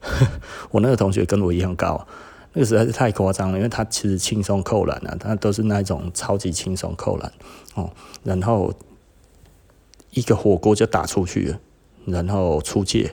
[0.70, 2.06] 我那个同学跟我一样高，
[2.52, 7.32] 那个实在是太夸张了，因为他其实轻松扣篮啊，他都是那种超级轻松扣篮
[7.74, 7.90] 哦，
[8.24, 8.72] 然后
[10.10, 11.60] 一个火锅就打出去了，
[12.06, 13.12] 然后出界，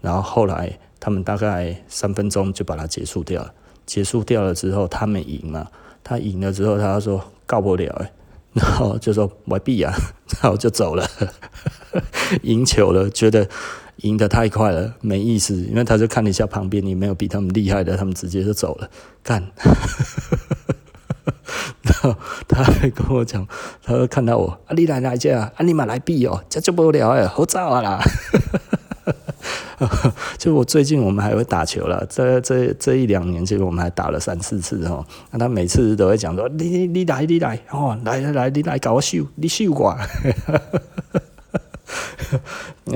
[0.00, 3.52] 然后后来他们大概三分钟就把它结束掉了，
[3.84, 5.70] 结束掉了之后他们赢了，
[6.04, 8.06] 他赢了之后他说告不了，
[8.52, 9.92] 然后就说完毕啊，
[10.40, 11.06] 然后就走了，
[12.42, 13.48] 赢球了，觉得。
[14.02, 18.90] 赢得太快了，没意思，因为他就看了一下旁边，你没有比他们厉害的，他们直接就走了。
[19.22, 19.42] 干，
[21.82, 22.14] 然后
[22.46, 23.46] 他还跟我讲，
[23.82, 28.00] 他说看到我，啊你来来这啊，你嘛来比哦，这就不了哎，好早啊啦。
[30.38, 35.04] 就我最近我们还会打球了，这这这一两年，其实我们还打了三四次哦。
[35.30, 39.96] 那他每次都会讲说，你你来你来哦，来来来，你来搞我秀，你秀我。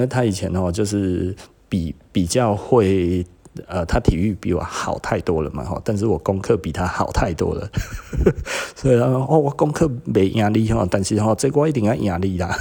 [0.00, 1.36] 因为他以前哦，就是
[1.68, 3.22] 比比较会，
[3.66, 7.68] 呃，他体育比我好太多了嘛，哈，但是我功课比他好太多了，
[8.74, 12.56] 所以他说哦，我功课没压力哈，但是哈，这个我一定要压力啦，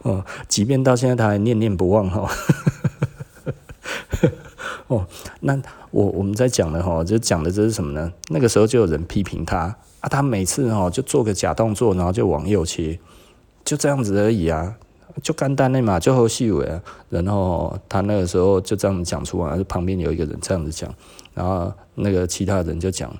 [0.00, 2.26] 哦，即便到现在他还念念不忘哈，
[4.88, 5.06] 哦，
[5.40, 8.10] 那我我们在讲的哈，就讲的这是什么呢？
[8.30, 9.76] 那个时候就有人批评他。
[10.00, 13.00] 啊，他每次哦就做个假动作，然后就往右切，
[13.64, 14.76] 就这样子而已啊，
[15.22, 16.82] 就简单的嘛，就好细尾啊。
[17.08, 20.92] 然后他那个时候就这样子讲出来，旁边有一个人这样子讲，
[21.32, 23.10] 然后那个其他人就讲：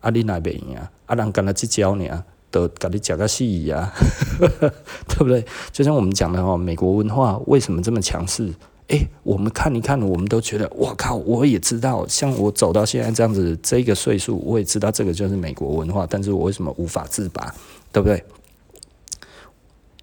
[0.00, 0.76] 啊，你哪边赢？
[1.06, 3.92] 啊，人跟他去教你啊，都跟你讲个戏呀，
[4.40, 5.44] 对不对？
[5.72, 8.52] 就像我们讲的哦，美国文化为什么这么强势？
[8.88, 17.54] 哎、欸，我们看一看，我们都觉得，我靠，我也知道，像我走到现在这样子，这个岁数，我也知道这个就是美国文化，但是我为什么无法自拔，
[17.92, 18.20] 对不对？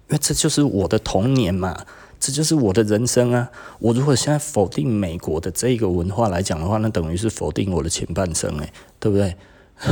[0.10, 1.78] 因为这就是我的童年嘛，
[2.20, 3.50] 这就是我的人生啊！
[3.80, 9.36] 我如果现在否定美国的这个文化来讲的话，那等于是否定我的前半生，诶，对不对？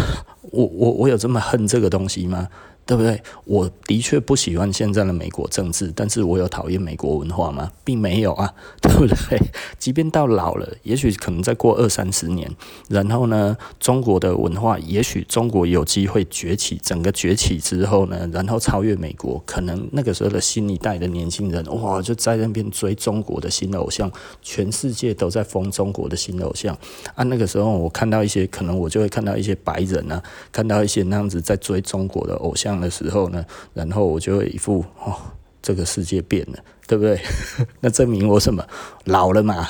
[0.52, 2.48] 我我我有这么恨这个东西吗？
[2.86, 3.20] 对不对？
[3.46, 7.72] 我的确不喜欢现在的美国政治，但是我有讨厌美国文化吗？
[7.84, 9.40] 并没有啊， 对不对？
[9.80, 12.48] 即便到老了，也许可能再过二三十年，
[12.88, 24.12] 然后呢，中国的文化，也许中国有机会崛起，整个崛起之后呢，然后超越美国，可能那个时候的新一代的年轻人，哇，就在那边追中国的新偶像，
[24.44, 26.78] 全世界都在疯中国的新偶像
[27.16, 27.24] 啊。
[27.24, 30.22] 那个时候我看到一些，可能我就会看到一些白人啊，
[30.52, 32.75] 看到一些那样子在追中国的偶像。
[32.80, 35.16] 的时候呢，然后我就会一副哦，
[35.62, 37.20] 这个世界变了，对不对？
[37.82, 38.64] 那证明我什么？
[39.06, 39.66] 老了嘛，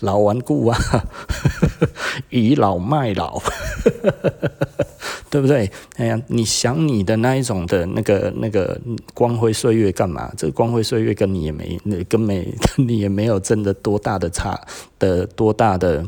[0.00, 0.78] 老顽固啊，
[2.30, 3.40] 倚老卖老，
[5.30, 5.70] 对不对？
[5.96, 8.78] 哎呀，你想你的那一种的那个那个
[9.14, 10.30] 光辉岁月干嘛？
[10.36, 14.60] 这光辉岁月跟你也没，那跟没你也没有真的多大的差
[14.98, 16.06] 的多大的。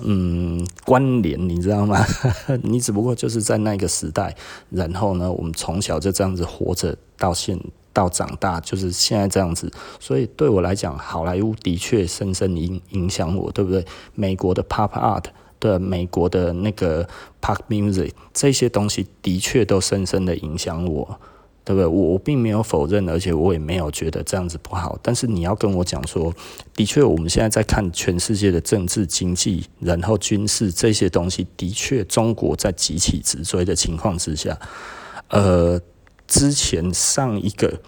[0.00, 2.02] 嗯，关联你知道吗？
[2.62, 4.34] 你只不过就是在那个时代，
[4.70, 7.58] 然后呢，我们从小就这样子活着到现
[7.92, 9.70] 到长大，就是现在这样子。
[10.00, 13.84] 所以对我来讲，好莱坞的确深深影影响我，对不对？
[14.14, 15.24] 美国的 pop art，
[15.58, 17.06] 对，美国的那个
[17.42, 21.20] pop music，这些东西的确都深深的影响我。
[21.64, 21.86] 对不对？
[21.86, 24.98] 我我并没有否认，而且我也没有觉得这样子不好。
[25.02, 26.32] 但是你要跟我讲说，
[26.74, 34.58] 的确，我们现在在看全世界的政治、经济，然后军事这些东西，的确，中国在急起直追的情况之下，
[35.28, 35.80] 呃，
[36.26, 37.80] 之前上一个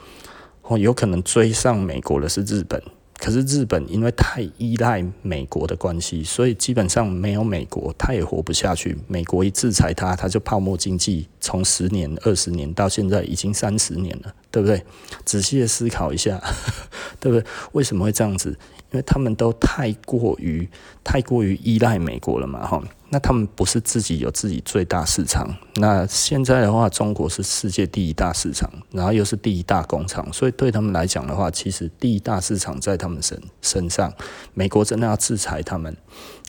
[0.63, 2.83] 哦，有可能追上美国的是日本。
[3.19, 8.97] 可是日本因为太依赖美国的关系，所以基本上没有美国，他也活不下去。
[9.07, 14.83] 美国一制裁他，他就泡沫经济，从十年、二十年到现在已经三十年了，对不对？
[15.25, 16.43] 仔细的思考一下，
[17.21, 17.47] 对不对？
[17.73, 18.51] 为什么会这样子？
[18.91, 20.69] 因为他们都太过于、
[21.03, 22.83] 太过于依赖美国了嘛，哈。
[23.11, 25.55] 那他们不是自己有自己最大市场？
[25.77, 34.13] 那现在的话，中国是世界第一大市场，然后又是第一大工厂，所以对他们来讲的话，其实第一大市场在他们身身上。
[34.53, 35.97] 美国真的要制裁他们，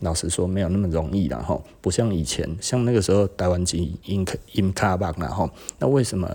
[0.02, 6.28] 老实说没有那么容易了哈，不像以前，像那个时候台湾机英英卡巴然后，那为什么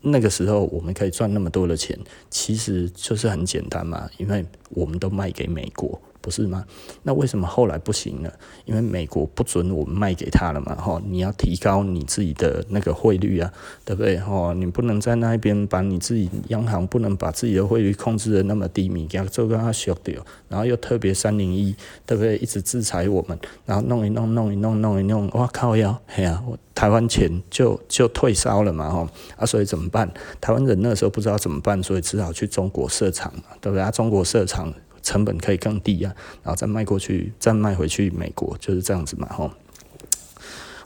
[0.00, 1.96] 那个时候我们可以赚那么多的钱？
[2.28, 6.00] 其实就是很简单嘛，因为我们都卖给美国。
[6.26, 6.64] 不是吗？
[7.04, 8.28] 那为什么后来不行呢？
[8.64, 13.52] 因为美国不准我们卖给他了嘛，哈，你要提高你自己的那个汇率啊，
[13.84, 14.18] 对不对？
[14.18, 21.72] 哈，你不能在那一边把你自己央行不能把自己的汇率控制的那么低迷，给他做个他削掉，然后又特别三零一，
[22.04, 22.36] 对不对？
[22.38, 26.42] 一直制裁我们，然后弄一弄，弄一弄，弄一弄，哇靠呀，嘿呀，
[26.74, 30.12] 台湾钱就就退烧了嘛，哈，啊，所以怎么办？
[30.40, 33.82] 台湾人那时候不知道怎么办，所以只好去中国设厂嘛，对不对？
[33.82, 34.74] 啊，中国设厂。
[35.06, 39.52] 成本可以更低啊，然后再卖过去，再卖回去美国，就是这样子嘛，吼。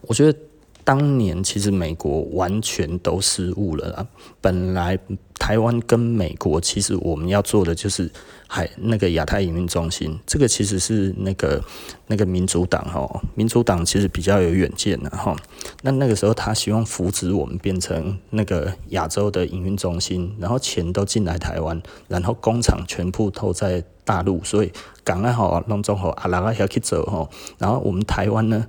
[0.02, 0.38] 我觉得
[0.84, 4.06] 当年其实美国完全都失误了啦。
[4.40, 4.98] 本来
[5.38, 8.10] 台湾跟美国其实我们要做的就是
[8.46, 11.62] 海那个亚太营运中心，这个其实是那个
[12.06, 15.36] 那个民主党吼，民主党其实比较有远见的吼。
[15.82, 23.84] 那那个时候他希望扶植我们变成那个亚洲的营运中心，然后钱都进来台湾，然后工厂全部都在。
[24.02, 24.72] 大陆，所以
[25.04, 28.66] 港澳好，弄中好，阿拉阿要去走吼，然后我们台湾呢，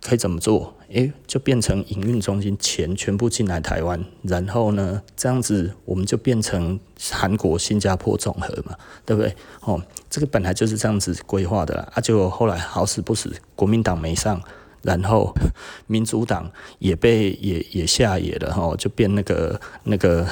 [0.00, 0.74] 可以怎么做？
[0.92, 6.78] 诶、就变成营运中心，钱全部进来台湾，然后呢，这样子我们就变成
[7.10, 9.34] 韩国、新加坡总和嘛，对不对？
[9.60, 14.40] 哦，这个本来就是这样子规划的啦，啊，结果后来好死不死，国民党没上，
[14.82, 15.34] 然后
[15.86, 20.26] 民主党也被也也下野了哈，就变那个那个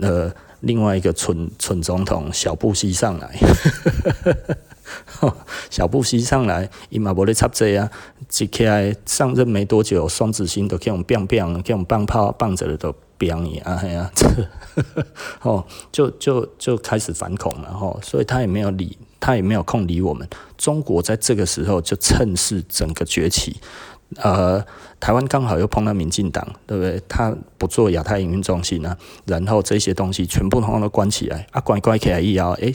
[0.00, 0.32] 呃。
[0.62, 3.38] 另外一个蠢蠢总统小布希上来，
[5.70, 7.90] 小布希上来，伊嘛无咧插嘴啊，
[8.40, 14.10] 一起来上任没多久，双子星都给我们变变，给我们棒炮棒着了都变你啊，嘿啊，
[15.42, 20.28] 哦，就就就开始反恐了吼，所以他也没有理，他也没有空理我们。
[20.56, 23.56] 中国在这个时候就趁势整个崛起。
[24.16, 24.64] 呃，
[24.98, 26.98] 台湾刚好又碰到民进党，对不对？
[27.06, 32.74] 他不做亚太营运中心啊，然后这些东西全部通通都关起来啊，关关起来以后，诶，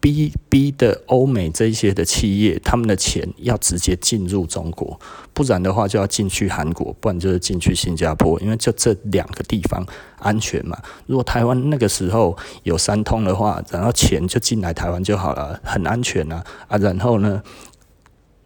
[0.00, 4.98] 逼逼的欧美这些的企业，他们的钱要直接进入中国，
[5.34, 9.86] 不然的话就要进去韩国，不然就是进去新加坡，因为就这两个地方
[10.18, 10.76] 安全嘛。
[11.06, 17.42] 如果台湾那个时候有三通的话，然后钱就进来台湾就好了，很安全啊啊，然后呢？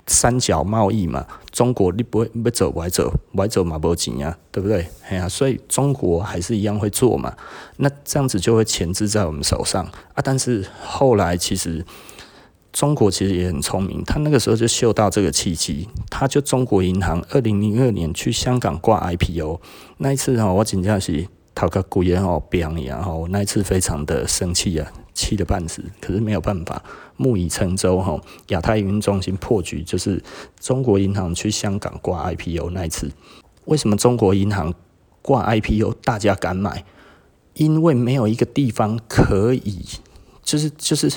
[0.06, 4.86] 三角贸易嘛，中国你不会不走歪走歪走嘛不紧呀，对不对？
[5.08, 7.34] 哎呀，所以中国还是一样会做嘛。
[7.78, 10.22] 那这样子就会钳制在我们手上啊。
[10.22, 11.84] 但是后来其实
[12.72, 19.60] 中国其实也很聪明，他那个时候就嗅到这个契机，他就中国银行二零零二年去香港挂 IPO
[19.98, 24.92] 那一次哈，我真的是讨个贵也好，别一样哈，我那一次非常的生气啊。
[25.14, 26.82] 气得半死，可是没有办法，
[27.16, 28.20] 木已成舟哈。
[28.48, 30.22] 亚太营运中心破局，就是
[30.60, 33.10] 中国银行去香港挂 IPO 那一次。
[33.66, 34.72] 为什么中国银行
[35.22, 36.84] 挂 IPO 大家敢买？
[37.54, 39.84] 因为没有一个地方可以，
[40.42, 41.08] 就是就是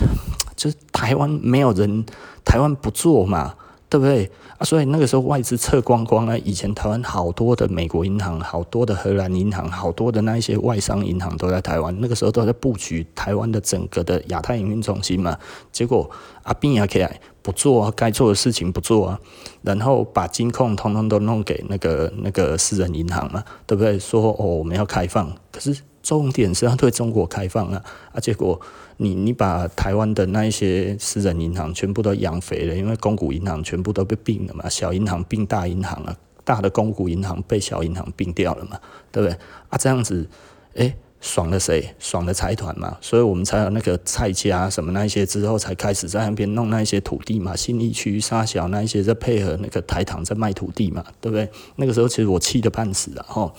[0.56, 2.06] 就是台湾没有人，
[2.46, 3.56] 台湾不做嘛。
[3.90, 4.66] 对不对啊？
[4.66, 6.38] 所以那个时候外资撤光光了。
[6.40, 11.96] 以前台湾好多的美国银行、好多的荷兰银行、好多的那一些外商银行都在台湾。
[12.00, 15.38] 那个时候都在布局台湾的整个的亚太营运中心嘛。
[15.72, 16.10] 结果
[16.44, 19.20] 阿扁也起来不做啊，该做的事情不做啊，
[19.62, 23.98] 然后把金控通通都弄给那个那个私人银行嘛，对不对？
[24.00, 27.84] 说哦，我们要开放，可是重点是要对中国开放啊
[28.14, 28.20] 啊！
[28.20, 28.60] 结果。
[28.98, 38.80] 你你把台湾的那一些私人银行全部都养肥了，因为公股银行全部都被并了嘛，小银行并大银行了，大的公股银行被小银行并掉了嘛，
[39.12, 39.38] 对不对？
[39.70, 40.28] 啊，这样子，
[40.74, 41.94] 诶、爽了谁？
[42.00, 51.48] 爽了财团嘛，所以我们才有那个蔡家什么那些之后才开始在那边弄那一些土地嘛，新义区、沙小那一些在配合那个台糖在卖土地嘛，对不对？
[51.76, 53.54] 那个时候其实我气得半死了吼，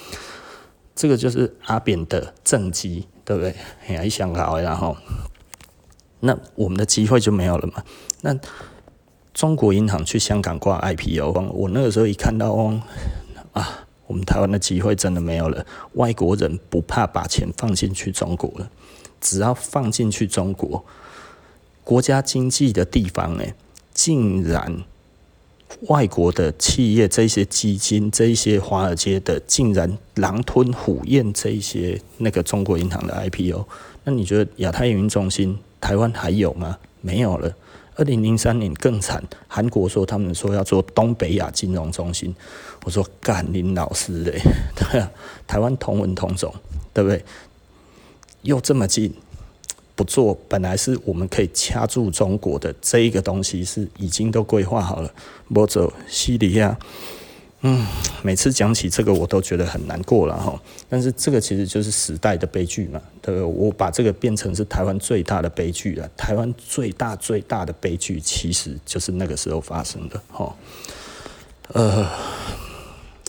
[0.97, 3.07] 这个就是阿扁的政绩。
[3.29, 3.55] 对不对？
[3.89, 4.97] 哎，一想好，然后
[6.21, 7.85] 那我们的机会就没有了嘛。
[8.23, 8.35] 那
[9.35, 12.81] 中国银行去香港挂 IPO，我那个时候一看到哦，
[13.53, 15.67] 啊，我们台湾的机会真的没有了。
[15.93, 18.71] 外国人不怕把钱放进去中国了，
[19.21, 20.83] 只要放进去中国，
[21.85, 23.55] 国家经济的地方，哎，
[23.93, 24.85] 竟然。
[25.83, 33.65] 外国的企业，这些基金，这一些华尔街的，竟然狼吞虎咽这些那个中国银行的 IPO，
[34.05, 36.79] 那你觉得亚太营运中心台湾还有吗？
[37.01, 37.55] 没有了。
[37.97, 42.35] 二零零三年更惨，韩国说他们说要做东北亚金融中心，
[42.85, 44.41] 我说干林老师嘞，
[44.77, 45.11] 对啊，
[45.47, 46.55] 台湾同文同种，
[46.95, 47.25] 对不对？
[48.43, 49.13] 又这么近。
[49.99, 55.13] 不做，本来是我们可以掐住中国的这一个东西，是已经都规划好了。
[55.53, 56.79] 不走，西里亚
[57.63, 57.85] 嗯，
[58.23, 60.57] 每次讲起这个，我都觉得很难过了哈。
[60.89, 63.43] 但是这个其实就是时代的悲剧嘛，对不对？
[63.43, 66.09] 我把这个变成是台湾最大的悲剧了。
[66.17, 70.55] 台湾最大最大的悲剧，其实就是那个时候发生的哈。
[71.73, 72.09] 呃，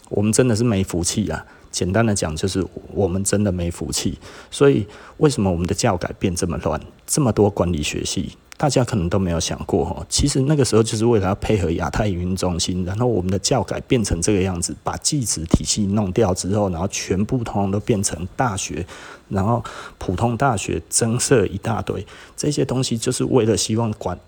[0.10, 1.44] 我们真的是没福气啊。
[1.72, 4.18] 简单的讲，就是我们真的没福气。
[4.50, 4.86] 所以，
[5.18, 6.80] 为什么我们的教改变这么乱？
[7.06, 8.38] 这么多管理学系？
[8.58, 18.86] 大家可能都没有想过哈，其实那个时候就是为了要配合亚太营运中心，然后我们的教改变成这个样子，把技职体系弄掉之后，然后全部通通都变成大学，
[19.30, 19.64] 然后
[19.98, 22.06] 普通大学增设一大堆
[22.36, 24.20] 这些东西，就是为了希望管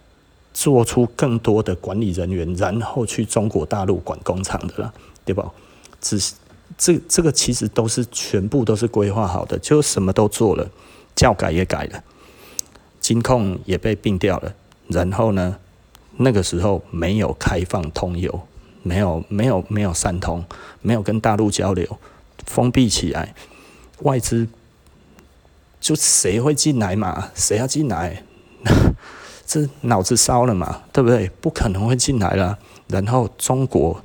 [0.54, 4.94] 做出更多的管理人员，然后去中国大陆管工厂的了，
[5.26, 5.52] 对吧？
[6.00, 6.34] 只是
[6.78, 10.70] 这这个其实都是全部都是规划好的，就什么都做了，
[11.16, 12.04] 教改也改了。
[13.00, 14.54] 金控也被并掉了，
[14.88, 15.58] 然后呢，
[16.18, 18.42] 那个时候没有开放通邮，
[18.84, 20.46] 没有没有没有三通，
[20.82, 21.98] 没有跟大陆交流，
[22.46, 23.34] 封闭起来，
[24.04, 24.48] 外资
[25.80, 27.32] 就谁会进来嘛？
[27.34, 28.24] 谁要进来？
[29.48, 30.84] 这脑子烧了嘛？
[30.94, 31.30] 对不对？
[31.42, 32.58] 不可能会进来了。
[32.88, 34.04] 然后中国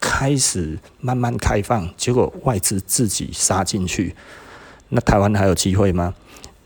[0.00, 4.14] 开始慢慢开放，结果外资自己杀进去，
[4.88, 6.14] 那台湾还有机会吗？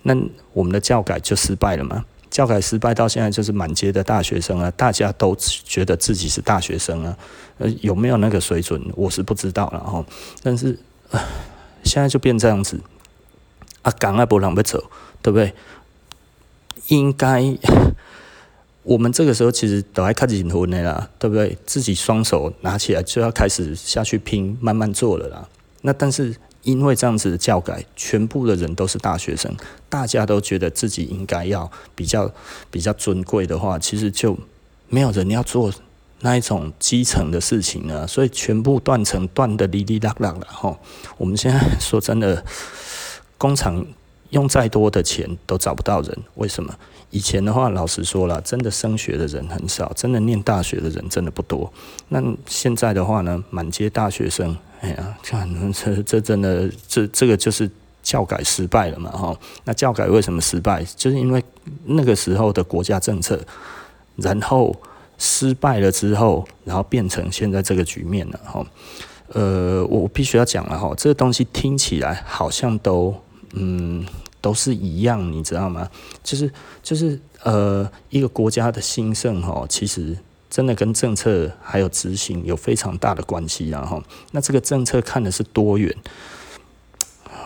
[0.03, 0.17] 那
[0.53, 2.05] 我们的教改就失败了吗？
[2.31, 7.17] 教改失败到现在就是满街的大学生啊，大家都觉得自己是大学生啊，
[7.59, 10.05] 呃，有没有那个水准，我是不知道了哈。
[10.43, 10.79] 但是，
[11.11, 11.21] 呃，
[11.85, 12.81] 现在就变这样子，
[13.83, 14.91] 啊，港啊不让不走，
[15.23, 15.55] 对不对？
[16.89, 17.43] 应该
[18.89, 21.57] 我们这个时候其实都还开始混的啦，对不对？
[21.67, 25.49] 自己双手拿起来就要开始下去拼，慢慢做了啦。
[25.83, 26.35] 那但是。
[26.65, 29.51] 因为这样子的教改，全部的人都是大学生，
[29.89, 32.31] 大家都觉得自己应该要比较
[32.71, 34.37] 比较尊贵的话，其实就
[34.89, 35.73] 没有人要做
[36.21, 40.77] 那一种基层的事情了，所以全部断层断得哩哩啦啦了哈。
[41.17, 42.45] 我们现在说真的，
[43.39, 43.87] 工厂
[44.31, 46.75] 用再多的钱都找不到人，为什么？
[47.11, 51.73] 以前的话，老实说了，真的升学的人很少，真的念大学的人真的不多。
[52.09, 54.57] 那现在的话呢，满街大学生。
[54.81, 57.69] 哎呀，看这这真的这这个就是
[58.03, 59.37] 教改失败了嘛哈？
[59.65, 60.85] 那教改为什么失败？
[60.95, 61.43] 就是因为
[61.85, 63.41] 那个时候的国家政策，
[64.17, 64.77] 然后
[65.17, 68.65] 失败了之后，然后变成现在这个局面了哈。
[69.33, 73.15] 呃，我必须要讲了哈，这个东西听起来好像都
[73.53, 74.07] 嗯
[74.41, 75.89] 都是一样，你知道吗？
[76.23, 80.17] 就是就是呃一个国家的兴盛哈，其实。
[80.51, 85.95] 真的跟政策还有执行有非常大的关系，然后那这个政策看的是多远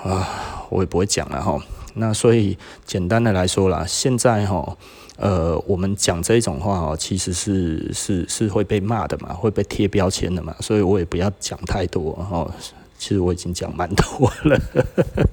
[0.04, 1.60] 啊，我也不会讲了哈。
[1.94, 4.78] 那所以简单的来说啦，现在哈，
[5.16, 12.48] 呃，我们讲这种话哦，其实是是是会被骂的嘛，会被贴标签的嘛，所以我也不要讲太多哈。
[13.02, 14.60] 其实我已经讲蛮多了，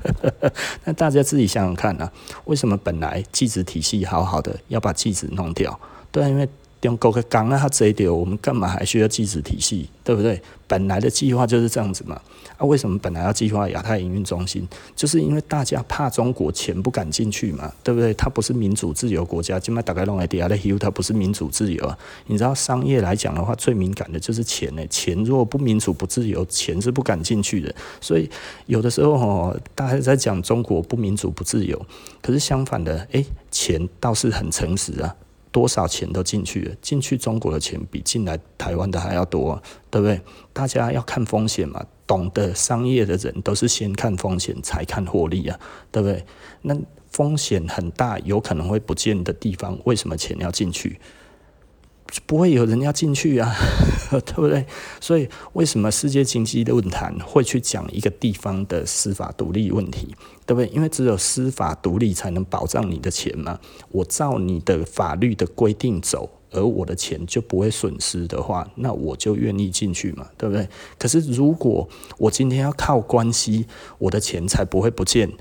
[0.85, 2.11] 那大家自己想想看啊，
[2.45, 5.79] 为什么本来技职体系好好的要把技职弄掉？
[6.11, 6.49] 对，啊因为。
[6.81, 10.41] 中国的港啊，他这一点，我们干嘛还需要技职体系，对不对？
[10.67, 12.21] 本来的计划就是这样子嘛。
[12.57, 14.67] 啊，为什么本来要计划亚太营运中心？
[14.95, 18.13] 就是因为大家怕中国钱不敢进去嘛，对不对？
[18.13, 21.97] 它不是民主自由国家，今麦大概弄来底下的 h 它不是民主自由啊。
[22.27, 24.85] 你知道商业来讲的话，最敏感的就是钱呢。
[24.87, 27.73] 钱如果不民主不自由，钱是不敢进去的。
[27.99, 28.29] 所以
[28.67, 31.85] 有的时候哦，大家在讲中国不民主不自由，
[32.21, 35.15] 可是相反的，诶，钱倒是很诚实啊。
[35.51, 40.21] 多少钱都进去了，进去中国的钱比进来台湾的还要多，对不对？
[40.53, 45.59] 大家要看风险嘛，懂得商业的人都是先看风险才看获利啊，
[45.91, 46.23] 对不对？
[46.61, 46.77] 那
[47.11, 50.99] 风险很大，有可能会不见的地方，为什么钱要进去？
[52.25, 53.53] 不会有人要进去啊，
[54.09, 54.65] 对不对？
[54.99, 60.67] 所以为什么世界经济论坛会去讲一个地方的司法独立问题，对不对？
[60.69, 63.59] 因为只有司法独立才能保障你的钱嘛。
[63.91, 70.67] 我照你的法律的规定走，而我的钱就不会损失的话，那我就愿意进去嘛，对不对？
[70.97, 71.87] 可是如果
[72.17, 73.67] 我今天要靠关系，
[73.99, 75.31] 我的钱才不会不见。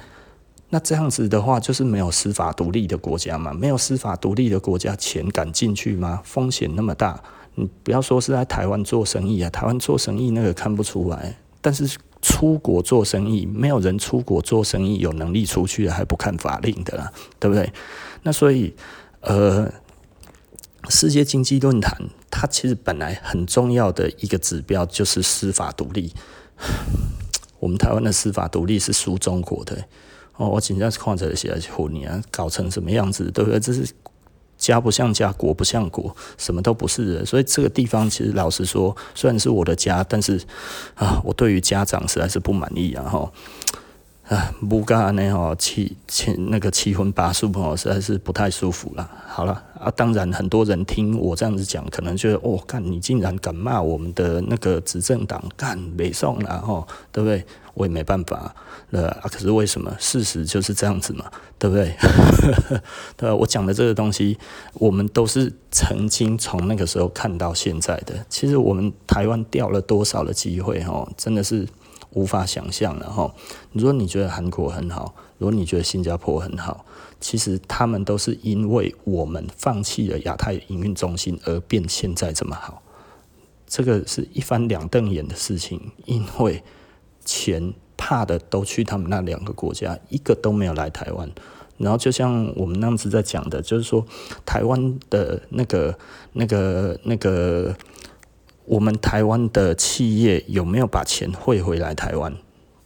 [0.70, 3.54] 那这样子的话，就是没有司法独立的国家嘛？
[3.54, 6.20] 没有司法独立的国家，钱敢进去吗？
[6.24, 7.22] 风险那么大，
[7.54, 17.72] 你不要说是在台湾做生意啊，台湾做生意那个看不出来，但是出国做生意，没有人出国做生意有能力出去还不看法令的啦，对不对？
[18.22, 18.74] 那所以，
[19.20, 19.72] 呃，
[20.90, 21.96] 世界经济论坛
[22.30, 26.12] 它其实本来很重要的一个指标就是司法独立，
[27.58, 29.86] 我们台湾的司法独立是输中国的。
[30.38, 33.60] 哦，我紧张是看着写下去，你啊，搞成什么样子，对不对？
[33.60, 33.86] 这是
[34.56, 37.22] 家不像家，国不像国，什么都不是。
[37.26, 40.40] 所以这个地方其实老实说，虽然是我的家，但是
[40.94, 43.30] 啊，我对于家长实在是不满意，然后。
[44.28, 49.10] 啊，不干呢哦，七七那个七荤八素哦，实在是不太舒服了。
[49.26, 57.42] 好了啊，当然很多人听我这样子讲，可能觉得哦，干你竟然敢骂我们的那个执政党，干北宋了吼，对不对？
[57.72, 58.54] 我也没办法
[58.90, 59.22] 了啊。
[59.32, 59.90] 可是为什么？
[59.98, 61.24] 事实就是这样子嘛，
[61.58, 61.96] 对不对？
[63.16, 64.36] 对，我讲的这个东西，
[64.74, 68.14] 我们都是曾经从那个时候看到现在的。
[68.28, 71.66] 其实我们台湾掉了多少的机会哦，真的是。
[72.18, 73.32] 无法想象了哈！
[73.72, 76.84] 如果你觉得韩国很好，如果你觉得新加坡很好，
[77.20, 82.82] 其实他们都是因为我们放弃了亚太营运中心而变现在这么好。
[83.68, 86.64] 这个是一翻两瞪眼的事情，因为
[87.24, 91.30] 钱怕的都去他们那两个国家，一个都没有来台湾。
[91.76, 94.04] 然后就像我们那样子在讲的，就是说
[94.44, 95.96] 台湾的那个、
[96.32, 97.76] 那个、那个。
[98.68, 102.34] 我们台湾的企业有没有把钱汇回来台湾？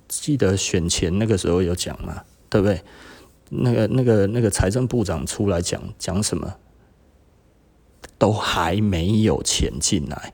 [0.07, 2.23] 记得选前那个时候有讲吗？
[2.49, 2.81] 对不对？
[3.49, 6.55] 那个、那个、那个财政部长出来讲讲什么？
[8.17, 10.33] 都还没有钱进来。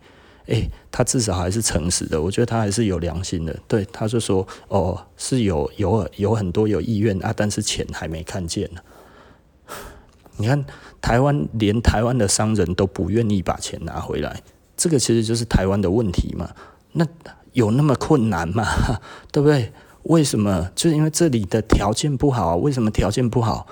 [0.49, 3.59] 诶，他至少还是诚实的，我觉得他还是有良心的。
[3.67, 8.81] 对，他就说：“哦，是有有有很多有意愿啊，但是钱还没看见呢。”
[10.37, 10.65] 你看，
[11.01, 14.43] 台湾连台湾的商人都不愿意把钱拿回来。
[14.79, 16.49] 这个其实就是台湾的问题嘛？
[16.93, 17.07] 那
[17.53, 18.65] 有那么困难吗？
[19.31, 19.73] 对不对？
[20.05, 20.71] 为什么？
[20.75, 22.57] 就是因为这里的条件不好啊。
[22.57, 23.67] 为什么条件不好？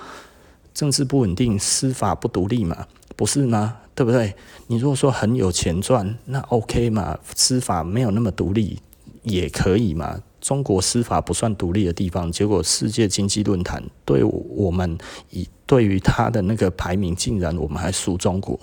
[0.73, 2.85] 政治不稳定，司法不独立嘛？
[3.15, 3.77] 不是吗？
[3.95, 4.35] 对不对？
[4.67, 7.17] 你如果说很有钱赚，那 OK 嘛？
[7.33, 8.77] 司法没有那么独立
[9.23, 10.19] 也可以嘛？
[10.41, 14.97] 中国司法不算独立的地方，结果世界经济论坛对我们
[15.31, 18.59] 以对于他的那个排名，竟然我们还输中国。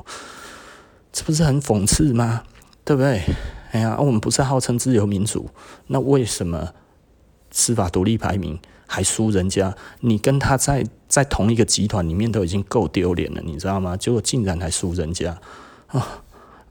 [1.15, 2.43] 这不是很讽刺吗？
[2.85, 3.23] 对不对？
[3.71, 5.49] 哎呀，我们不是号称自由民主，
[5.87, 6.71] 那为什么
[7.53, 8.59] 司法独立排名
[8.89, 9.73] 还输人家？
[10.01, 13.97] 你跟他在在同一个集团里面都已经够丢脸了，你知道吗？
[13.97, 15.39] 结果竟然还输人家
[15.87, 16.21] 啊！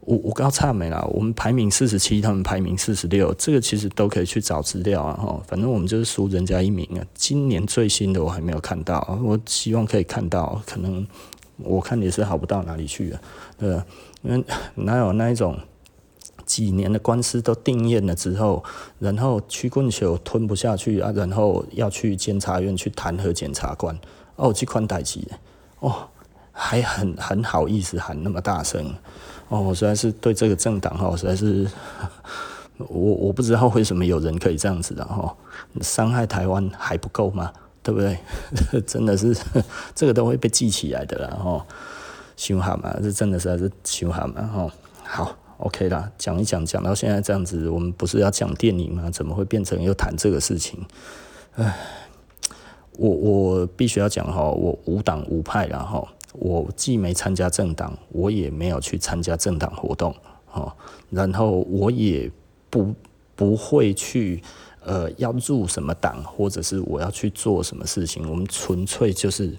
[0.01, 5.13] 我我刚差没了，我们排名四十七，他们排名四十六，这个其实都可以去找资料啊。
[5.13, 7.05] 哈，反正我们就是输人家一名啊。
[7.13, 11.07] 今年最新的我还没有看到，我希望可以看到，可能
[11.57, 13.21] 我看也是好不到哪里去啊，
[13.57, 13.81] 对？
[14.23, 14.43] 因为
[14.75, 15.57] 哪有那一种
[16.45, 18.63] 几年的官司都定谳了之后，
[18.99, 23.97] 然后曲棍球吞不下去啊，然后要去监察院去弹劾检察官
[24.35, 25.19] 哦，这款代志
[25.79, 26.07] 哦，
[26.51, 28.93] 还很很好意思喊那么大声
[29.49, 31.67] 哦，我实在是对这个政党哈，实在是
[32.77, 35.35] 我我不知道为什么有人可以这样子的哈，
[35.81, 37.51] 伤害台湾还不够吗？
[37.83, 38.17] 对不对？
[38.87, 39.35] 真的是
[39.93, 41.65] 这个都会被记起来的啦哈。
[42.35, 44.71] 凶悍嘛，这真的是还是凶悍嘛，吼，
[45.03, 49.09] 好，OK 啦，讲一讲，讲到现在这样子，我们不是要讲电影吗？
[49.11, 50.83] 怎么会变成又谈这个事情？
[51.55, 51.77] 唉，
[52.97, 60.15] 我我必须要讲哈，我无党无派，然后我既没参加政党，我也没有去参加政党活动，
[60.51, 60.73] 哦，
[61.11, 62.31] 然后我也
[62.69, 62.93] 不
[63.35, 64.41] 不会去
[64.83, 69.55] 呃要入什么党，或者是我要去做什么事情，我们纯粹就是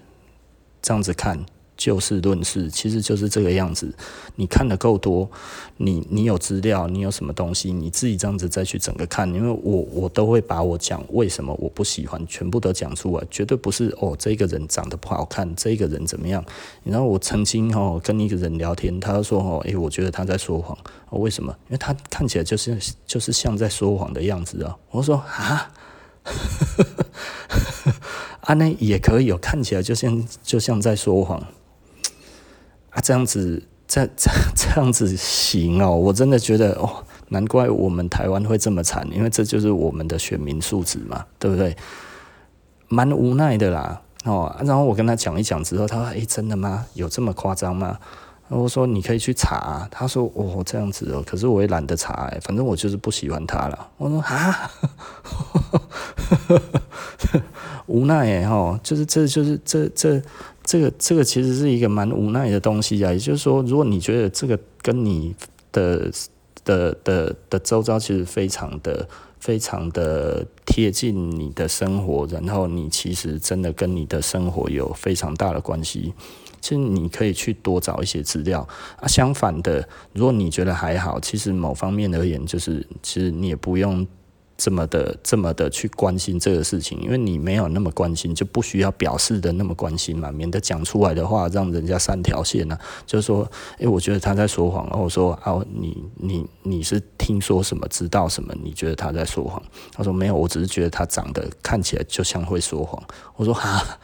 [0.81, 1.39] 这样子看。
[1.77, 3.93] 就事论事，其实就是这个样子。
[4.35, 5.29] 你看得够多，
[5.77, 9.31] 你你有资料，你有什么东西，你自己这样子再去整个看。
[9.33, 16.43] 因为我我都会把我讲为什么我不喜欢，全部都讲出来，绝对不是哦，这个人长得不好看，这个人怎么样？
[16.83, 20.77] 然后我曾经哦跟一个人聊天，他说哦，诶，我觉得他在说谎。
[21.11, 21.55] 为什么？
[21.67, 24.75] 因为他看起来就是就是像在说谎的样子啊。
[24.91, 25.71] 我说啊。
[28.41, 31.41] 啊，那也可以哦，看起来就像就像在说谎。
[32.95, 41.75] 啊，这样子，这这 这样子行哦，我真的觉得哦，难怪我们台湾会这么惨，因为这就是我们的选民素质嘛，对不对？
[42.87, 46.85] 蛮无奈的啦，哦，然后我跟他讲一讲之后，他说：“诶，真的吗？
[46.93, 47.97] 有这么夸张吗？”
[48.47, 54.71] 我说：“你可以去查。”他说：“哦，这样子哦，可是我也懒得查，诶，反正我就是不喜欢他了。”我说：“啊，
[57.87, 60.21] 无奈诶，哈，就是这就是这这。”
[60.65, 65.35] 这个这个其实是一个蛮无奈的东西啊，也就是说，如果你觉得这个跟你
[65.71, 66.11] 的
[66.63, 69.07] 的的的周遭其实非常的
[69.39, 76.11] 非常的贴近你的生活，然后你其实真的跟你的生活有非常大的关系，
[76.59, 78.67] 其实你可以去多找一些资料
[78.99, 79.07] 啊。
[79.07, 84.05] 相反的，如果你觉得还好，其实某方面而言，就是其实你也不用
[84.57, 93.43] 这么的这么的去关心这个事情，因为你没有那么关心，就不需要表示的那么关心嘛，免得讲出来的话让人家三条线呢、就是说，
[93.73, 98.53] 哎、欸，我觉得他在说谎，然后我说啊，你你你是听说什么，知道什么？
[98.63, 99.61] 你觉得他在说谎？
[99.91, 103.01] 他说没有，我只是觉得他长得看起来就像会说谎。
[103.35, 103.99] 我说哈，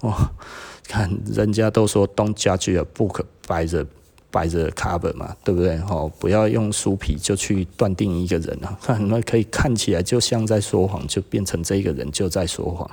[0.00, 0.32] 哇，
[0.88, 3.86] 看人家都说 Don't judge a book by the
[4.34, 5.78] by the cover 嘛，对不对？
[5.88, 12.90] 哦，不要用书皮就去断定一个人啊，看 那可以看起来就像在说谎，就变成这个人就在说谎，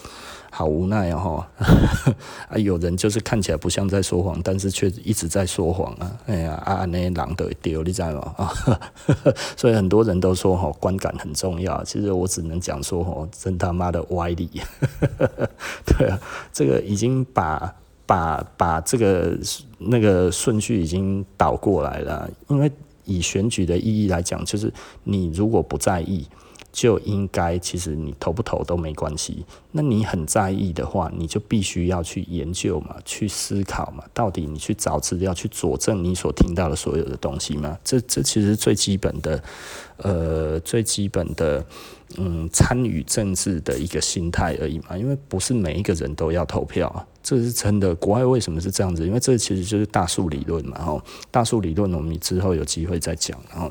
[0.52, 1.42] 好无奈哦。
[2.50, 6.12] 啊，有人就是看起来不像在说谎，但是却一直在说谎啊！
[6.26, 8.34] 哎呀，啊，那些狼都丢，你知道吗？
[8.36, 8.52] 啊，
[9.56, 11.82] 所以很多人都说哈，观感很重要。
[11.84, 14.50] 其实我只能讲说哦，真他妈的歪理。
[15.86, 16.20] 对啊，
[16.52, 17.74] 这个已经把。
[18.06, 19.38] 把把这个
[19.78, 22.70] 那个顺序已经倒过来了，因为
[23.04, 24.72] 以选举的意义来讲，就是
[25.04, 26.26] 你如果不在意，
[26.72, 29.44] 就应该其实你投不投都没关系。
[29.70, 37.78] 那你很在意的话，你就必须要去研究嘛，去思考嘛，到底你去找资料去佐证你所听到的所有的东西嘛。
[37.82, 39.42] 这这其实最基本的，
[39.98, 41.64] 呃，最基本的。
[42.18, 47.94] 嗯，参与政治的一个心态而已嘛，因为不是每一个人都要投票，这是真的。
[47.94, 49.06] 国外为什么是这样子？
[49.06, 53.70] 因为这其实就是大数理论嘛，吼，大数理论我们之后有机会再讲，然后。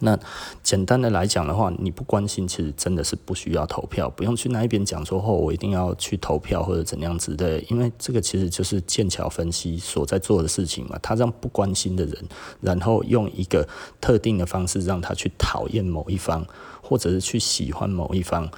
[0.00, 0.16] 那
[0.62, 10.96] 简单的来讲的话，你不关心，其实真的是不需要投票，不用去那一边讲说哦，我一定要去投票或者怎样子的，因为这个其实就是剑桥分析所在做的事情嘛。
[11.02, 12.16] 他让不关心的人，
[12.60, 13.66] 然后用一个
[14.00, 16.46] 特定的方式让他去讨厌某一方，
[16.80, 18.48] 或者是去喜欢某一方，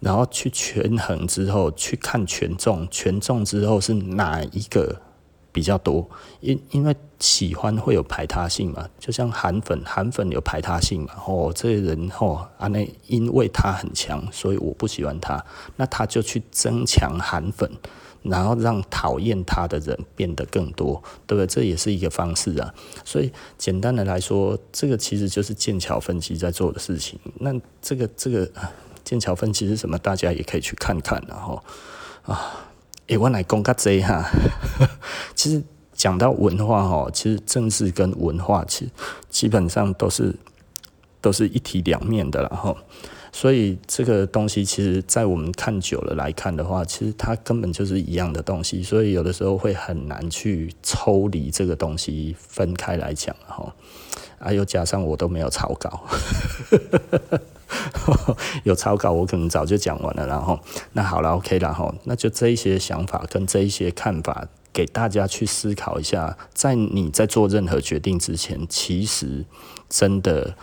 [0.00, 5.00] 然后去权衡之后去看权重，权重之后是哪一个
[5.52, 6.08] 比较多，
[6.40, 6.96] 因因为。
[7.20, 8.88] 喜欢会有排他性嘛？
[8.98, 11.12] 就像韩粉，韩粉有排他性嘛？
[11.26, 15.44] 哦，这些人哦，啊，那因为他很强，所以我不喜欢他，
[15.76, 17.70] 那他就去增强韩粉，
[18.22, 21.46] 然后让讨厌他的人变得更多，对不对？
[21.46, 22.74] 这也是一个方式啊。
[23.04, 27.20] 所以简单的来说，这个其实就是剑桥分析在做的事情。
[27.38, 28.50] 那这个这个
[29.04, 29.98] 剑桥分析是什么？
[29.98, 31.62] 大家也可以去看看，然后
[32.22, 32.66] 啊，
[33.06, 34.30] 诶，我来讲个这哈，
[35.34, 35.62] 其实。
[35.92, 38.90] 讲到文化哈，其实政治跟文化其实
[39.28, 40.34] 基本上都是
[41.20, 42.74] 都是一体两面的了哈。
[43.32, 48.82] 所以这个东西其实，在我们看久了来看的话，其实它根本就是一样的东西。
[48.82, 53.70] 所以有的时候会很难去抽离这个东西分开来讲哈。
[54.38, 56.08] 啊，又加上我都没有草稿，
[58.64, 60.26] 有草稿我可能早就讲完了。
[60.26, 60.58] 然后
[60.92, 64.46] 那好了，OK 了哈，那就这一些想法跟这一些看法。
[64.72, 69.44] 给大家去思考一下，在你在做任何决定之前，其实
[69.88, 70.54] 真的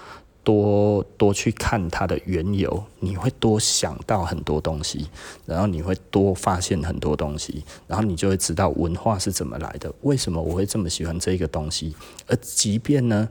[0.46, 5.10] 多多去看它的缘由，你会多想到很多东西，
[5.46, 11.94] 然后你会多发现很多东西，然后你就会知道文化是怎么来的，为什么我会这么喜欢这个东西，
[12.28, 13.28] 而即便呢。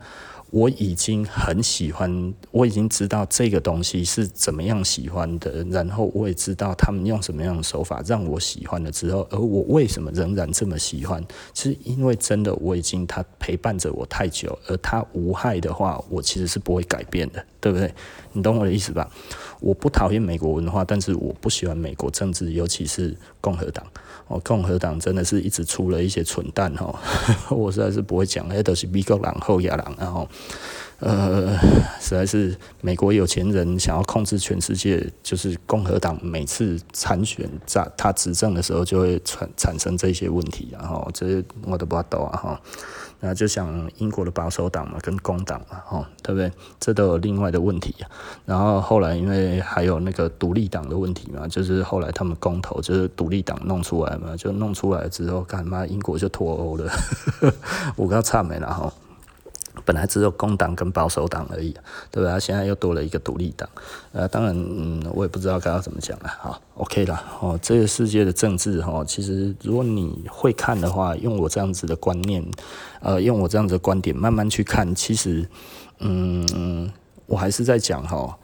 [0.49, 11.21] 我已经很喜欢，我已经知道这个东西是怎么样喜欢的，然后我也知道他们用什么样的手法让我喜欢了之后，而我为什么仍然这么喜欢？
[11.53, 17.93] 其实因为真的我已经他陪伴着我太久，而他无害的话，我其实是不会改变的，对不对？
[18.31, 19.09] 你懂我的意思吧？
[19.59, 23.85] 我不讨厌美国文化，但是我不喜欢美国政治，尤其是共和党。
[24.27, 26.93] 哦，共和党真的是一直出了一些蠢蛋哦，
[27.49, 30.27] 我实在是不会讲，那都是美国人后亚人，然后
[30.99, 31.57] 呃，
[32.01, 42.61] 实在是美国有钱人想要控制全世界，就是共和党每次参选在他执政的时候就会产产生这些问题，然后这我都不知道啊哈。
[43.19, 46.51] 那就像英国的保守党嘛，跟工党嘛，吼，对不对？
[46.79, 47.95] 这都有另外的问题。
[48.45, 56.91] 然后后来因为还有那个独立党的问题嘛，就是后来他们公投就是独立党弄出来嘛，就弄出来之后，干嘛英国就脱欧了，
[57.97, 58.93] 我刚差没了哈。
[59.85, 61.75] 本来只有工党跟保守党而已，
[62.11, 62.39] 对吧？
[62.39, 63.67] 现在又多了一个独立党，
[64.11, 72.43] 呃，当然，嗯，我也不知道该要怎么讲了，好，OK 了，哦，这个世界的政治，哈，其实如果你会看的话，用我这样子的观念，
[73.01, 75.47] 呃，用我这样子的观点慢慢去看，其实，
[75.99, 76.91] 嗯，
[77.25, 78.37] 我还是在讲哈，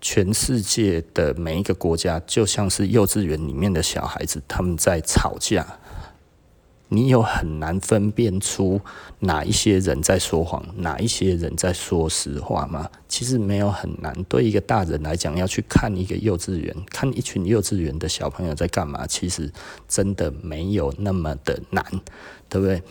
[0.00, 5.66] 全世界的每一个国家就像是幼稚园里面的小孩子，他们在吵架。
[6.92, 8.80] 你有很难分辨出
[9.20, 12.90] 哪一些人在说谎，哪一些人在说实话吗？
[13.08, 14.12] 其实没有很难。
[14.24, 19.48] 对一个大人来讲，要去看一个幼稚园，看一群幼稚园的小朋友在干嘛，其实
[19.86, 21.84] 真的没有那么的难，
[22.48, 22.82] 对不对？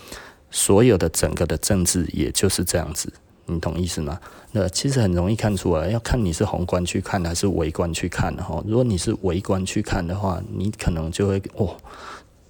[0.49, 3.11] 所有的整个的政治也就是这样子。
[3.47, 4.17] 你懂意思吗？
[4.51, 8.63] 那其实很容易看出来，要看你是宏观去看还是微观去看哈。
[8.65, 11.75] 如果你是微观去看的话，你可能就会哦。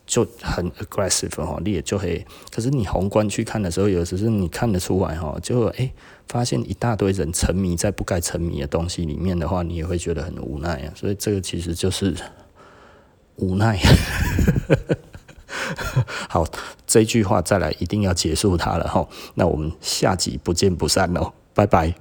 [0.09, 2.25] 就很 aggressive 哈，你也就会。
[2.51, 5.93] 可是你宏观去看的时候，有时是你看得出来哈，就诶、
[6.27, 10.93] 发现一大堆人沉迷在不该沉迷的东西里面的话，你也会觉得很无奈啊。
[10.95, 12.15] 所以这个其实就是
[13.35, 13.79] 无奈。
[16.27, 16.43] 好，
[16.87, 19.07] 这句话再来一定要结束它了哈。
[19.35, 21.93] 那我们下集不见不散喽，拜拜。